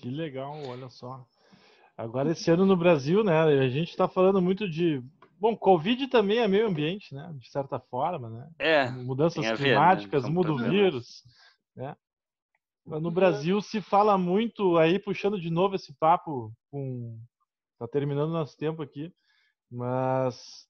[0.00, 1.26] Que legal, olha só.
[1.94, 5.02] Agora, esse ano no Brasil, né, a gente está falando muito de.
[5.38, 7.30] Bom, Covid também é meio ambiente, né?
[7.38, 8.50] De certa forma, né?
[8.58, 8.90] É.
[8.90, 10.34] Mudanças climáticas, ver, né?
[10.34, 11.22] muda o vírus.
[11.76, 11.94] Né?
[12.86, 13.10] No.
[13.10, 17.18] Brasil se fala muito, aí puxando de novo esse papo com.
[17.78, 19.10] Tá terminando nosso tempo aqui,
[19.70, 20.68] mas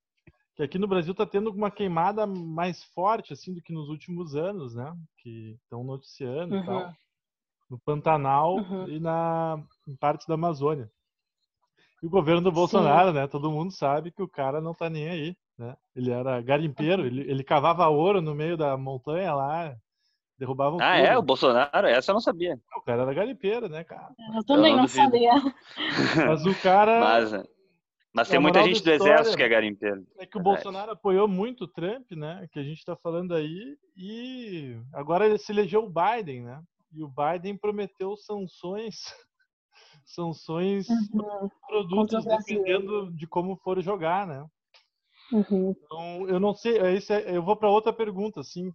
[0.55, 4.37] que aqui no Brasil está tendo uma queimada mais forte assim do que nos últimos
[4.37, 4.97] anos, né?
[5.19, 6.63] Que estão noticiando uhum.
[6.63, 6.95] e tal
[7.71, 8.89] no Pantanal uhum.
[8.89, 10.91] e na em partes da Amazônia.
[12.03, 13.15] E o governo do Bolsonaro, Sim.
[13.15, 13.27] né?
[13.29, 15.77] Todo mundo sabe que o cara não tá nem aí, né?
[15.95, 17.07] Ele era garimpeiro, uhum.
[17.09, 19.77] ele, ele cavava ouro no meio da montanha lá,
[20.41, 21.07] derrubava um Ah, tudo.
[21.07, 21.19] é?
[21.19, 21.87] O Bolsonaro?
[21.87, 22.59] Essa eu não sabia.
[22.77, 24.09] O cara era garimpeiro, né, cara?
[24.35, 25.33] Eu também eu não, não sabia.
[26.27, 26.99] Mas o cara...
[26.99, 27.45] Mas,
[28.13, 30.05] mas tem muita gente do exército que é garimpeiro.
[30.19, 32.49] É que o Bolsonaro apoiou muito o Trump, né?
[32.51, 33.77] Que a gente tá falando aí.
[33.97, 36.61] E agora ele se elegeu o Biden, né?
[36.93, 38.97] E o Biden prometeu sanções
[40.05, 41.49] sanções uhum.
[41.69, 44.45] produtos dependendo de como for jogar, né?
[45.33, 45.77] Uhum.
[45.79, 48.73] Então, eu não sei, esse é, eu vou para outra pergunta, assim,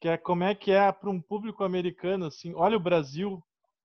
[0.00, 3.42] que é como é que é para um público americano, assim, olha o Brasil,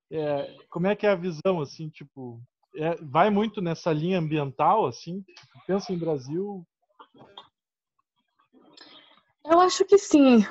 [0.10, 2.42] é, como é que é a visão, assim, tipo,
[2.76, 5.24] é, vai muito nessa linha ambiental, assim,
[5.68, 6.66] pensa em Brasil?
[9.44, 10.46] Eu acho que sim.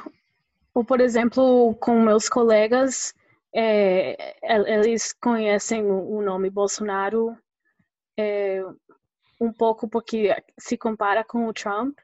[0.74, 3.14] Ou, por exemplo, com meus colegas,
[3.54, 7.36] é, eles conhecem o nome Bolsonaro
[8.18, 8.62] é,
[9.40, 11.98] um pouco porque se compara com o Trump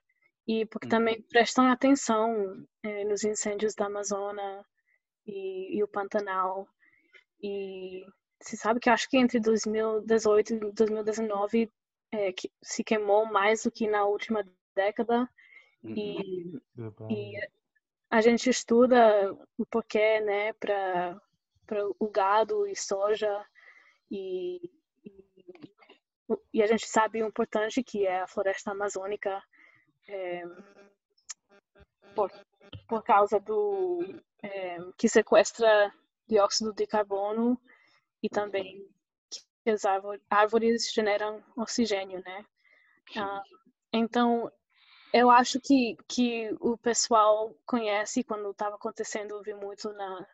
[0.47, 0.91] e porque uhum.
[0.91, 4.64] também prestam atenção é, nos incêndios da Amazônia
[5.26, 6.68] e, e, o Pantanal.
[7.43, 8.05] E
[8.43, 11.72] se sabe que acho que entre 2018 e 2019
[12.12, 15.28] é, que se queimou mais do que na última década.
[15.82, 15.95] Uhum.
[15.97, 16.61] E,
[17.11, 17.32] e
[18.11, 21.20] a gente estuda o porquê, né, para
[21.70, 23.47] para o gado e soja
[24.11, 24.61] e,
[25.05, 25.24] e,
[26.53, 29.41] e, a gente sabe o importante que é a floresta amazônica
[30.09, 30.42] é,
[32.14, 32.30] por,
[32.88, 34.01] por causa do
[34.42, 35.92] é, que sequestra
[36.28, 37.61] dióxido de carbono
[38.22, 38.88] e também
[39.62, 39.82] que as
[40.28, 42.44] árvores generam oxigênio, né?
[43.16, 43.42] Ah,
[43.92, 44.51] então,
[45.12, 50.26] eu acho que, que o pessoal conhece quando estava acontecendo, eu vi muito na,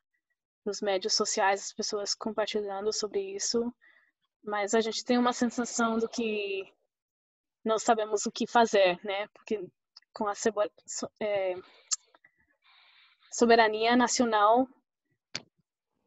[0.64, 3.73] nos médios sociais as pessoas compartilhando sobre isso,
[4.45, 6.71] mas a gente tem uma sensação do que
[7.67, 9.27] não sabemos o que fazer, né?
[9.35, 9.69] Porque
[10.14, 10.33] com a
[11.21, 11.55] é,
[13.33, 14.69] soberania nacional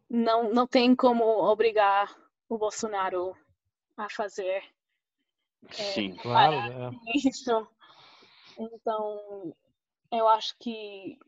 [0.10, 2.16] não, não tem como obrigar
[2.48, 3.36] o Bolsonaro
[3.98, 4.64] a fazer
[5.68, 6.56] é, Sim, claro.
[6.56, 7.18] É.
[7.18, 7.68] Isso.
[8.58, 9.54] Então,
[10.10, 11.20] eu acho que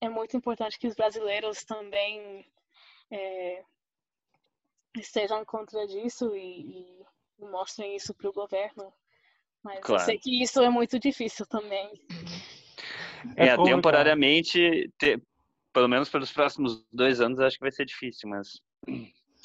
[0.00, 2.50] é muito importante que os brasileiros também
[3.10, 3.62] é,
[4.96, 7.04] estejam contra disso e,
[7.38, 8.90] e mostrem isso para o governo.
[9.62, 10.02] Mas claro.
[10.02, 11.90] eu sei que isso é muito difícil também.
[13.36, 15.20] É, é temporariamente, te,
[15.72, 18.60] pelo menos pelos próximos dois anos, acho que vai ser difícil, mas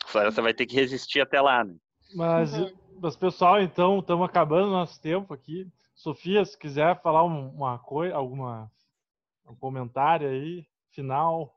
[0.03, 1.75] a Floresta vai ter que resistir até lá, né?
[2.13, 2.71] Mas, uhum.
[3.01, 5.67] mas pessoal, então, estamos acabando nosso tempo aqui.
[5.93, 8.71] Sofia, se quiser falar uma coisa, alguma
[9.47, 11.53] um comentário aí, final.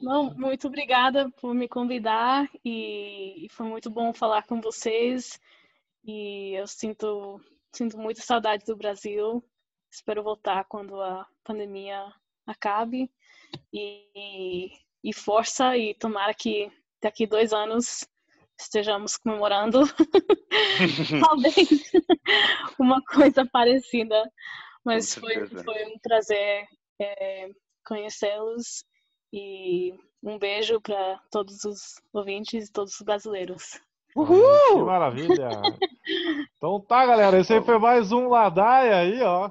[0.00, 5.38] Não, muito obrigada por me convidar e, e foi muito bom falar com vocês.
[6.04, 7.40] E eu sinto
[7.74, 9.42] sinto muita saudade do Brasil.
[9.90, 12.12] Espero voltar quando a pandemia
[12.46, 13.10] acabe.
[13.72, 14.70] E,
[15.02, 18.06] e força e tomara que daqui dois anos
[18.58, 19.80] estejamos comemorando
[21.20, 21.54] talvez
[22.78, 24.30] uma coisa parecida.
[24.84, 26.66] Mas foi, foi um prazer
[27.00, 27.48] é,
[27.86, 28.84] conhecê-los
[29.32, 33.80] e um beijo para todos os ouvintes e todos os brasileiros.
[34.14, 34.78] Uhul!
[34.78, 35.48] Que maravilha!
[36.56, 37.38] então tá, galera.
[37.38, 39.50] Esse aí foi mais um Ladaia aí, ó.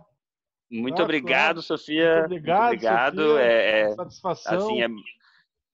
[0.72, 2.20] Muito ah, obrigado, Sofia.
[2.20, 2.62] Muito obrigado.
[2.62, 3.22] Muito obrigado.
[3.22, 3.42] Sofia.
[3.42, 4.58] É, é, Satisfação.
[4.58, 4.88] Assim, é,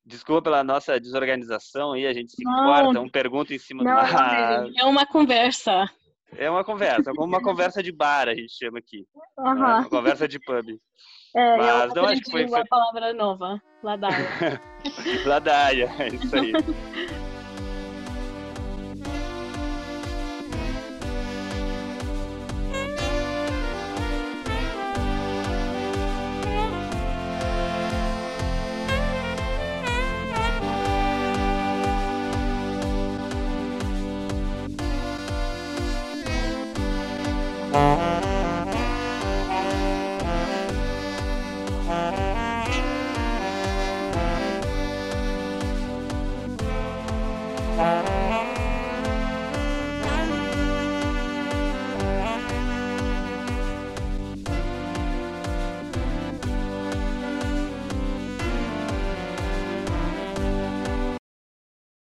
[0.05, 4.11] desculpa pela nossa desorganização aí, a gente se corta, um pergunta em cima não, do
[4.11, 4.71] uma...
[4.75, 5.89] É uma conversa.
[6.35, 9.05] É uma conversa, como uma conversa de bar, a gente chama aqui.
[9.37, 9.47] Uhum.
[9.47, 10.79] É uma conversa de pub.
[11.35, 12.45] É, Mas eu não acho que foi.
[12.45, 14.61] uma palavra nova, ladaia.
[15.25, 16.51] ladaia, é isso aí.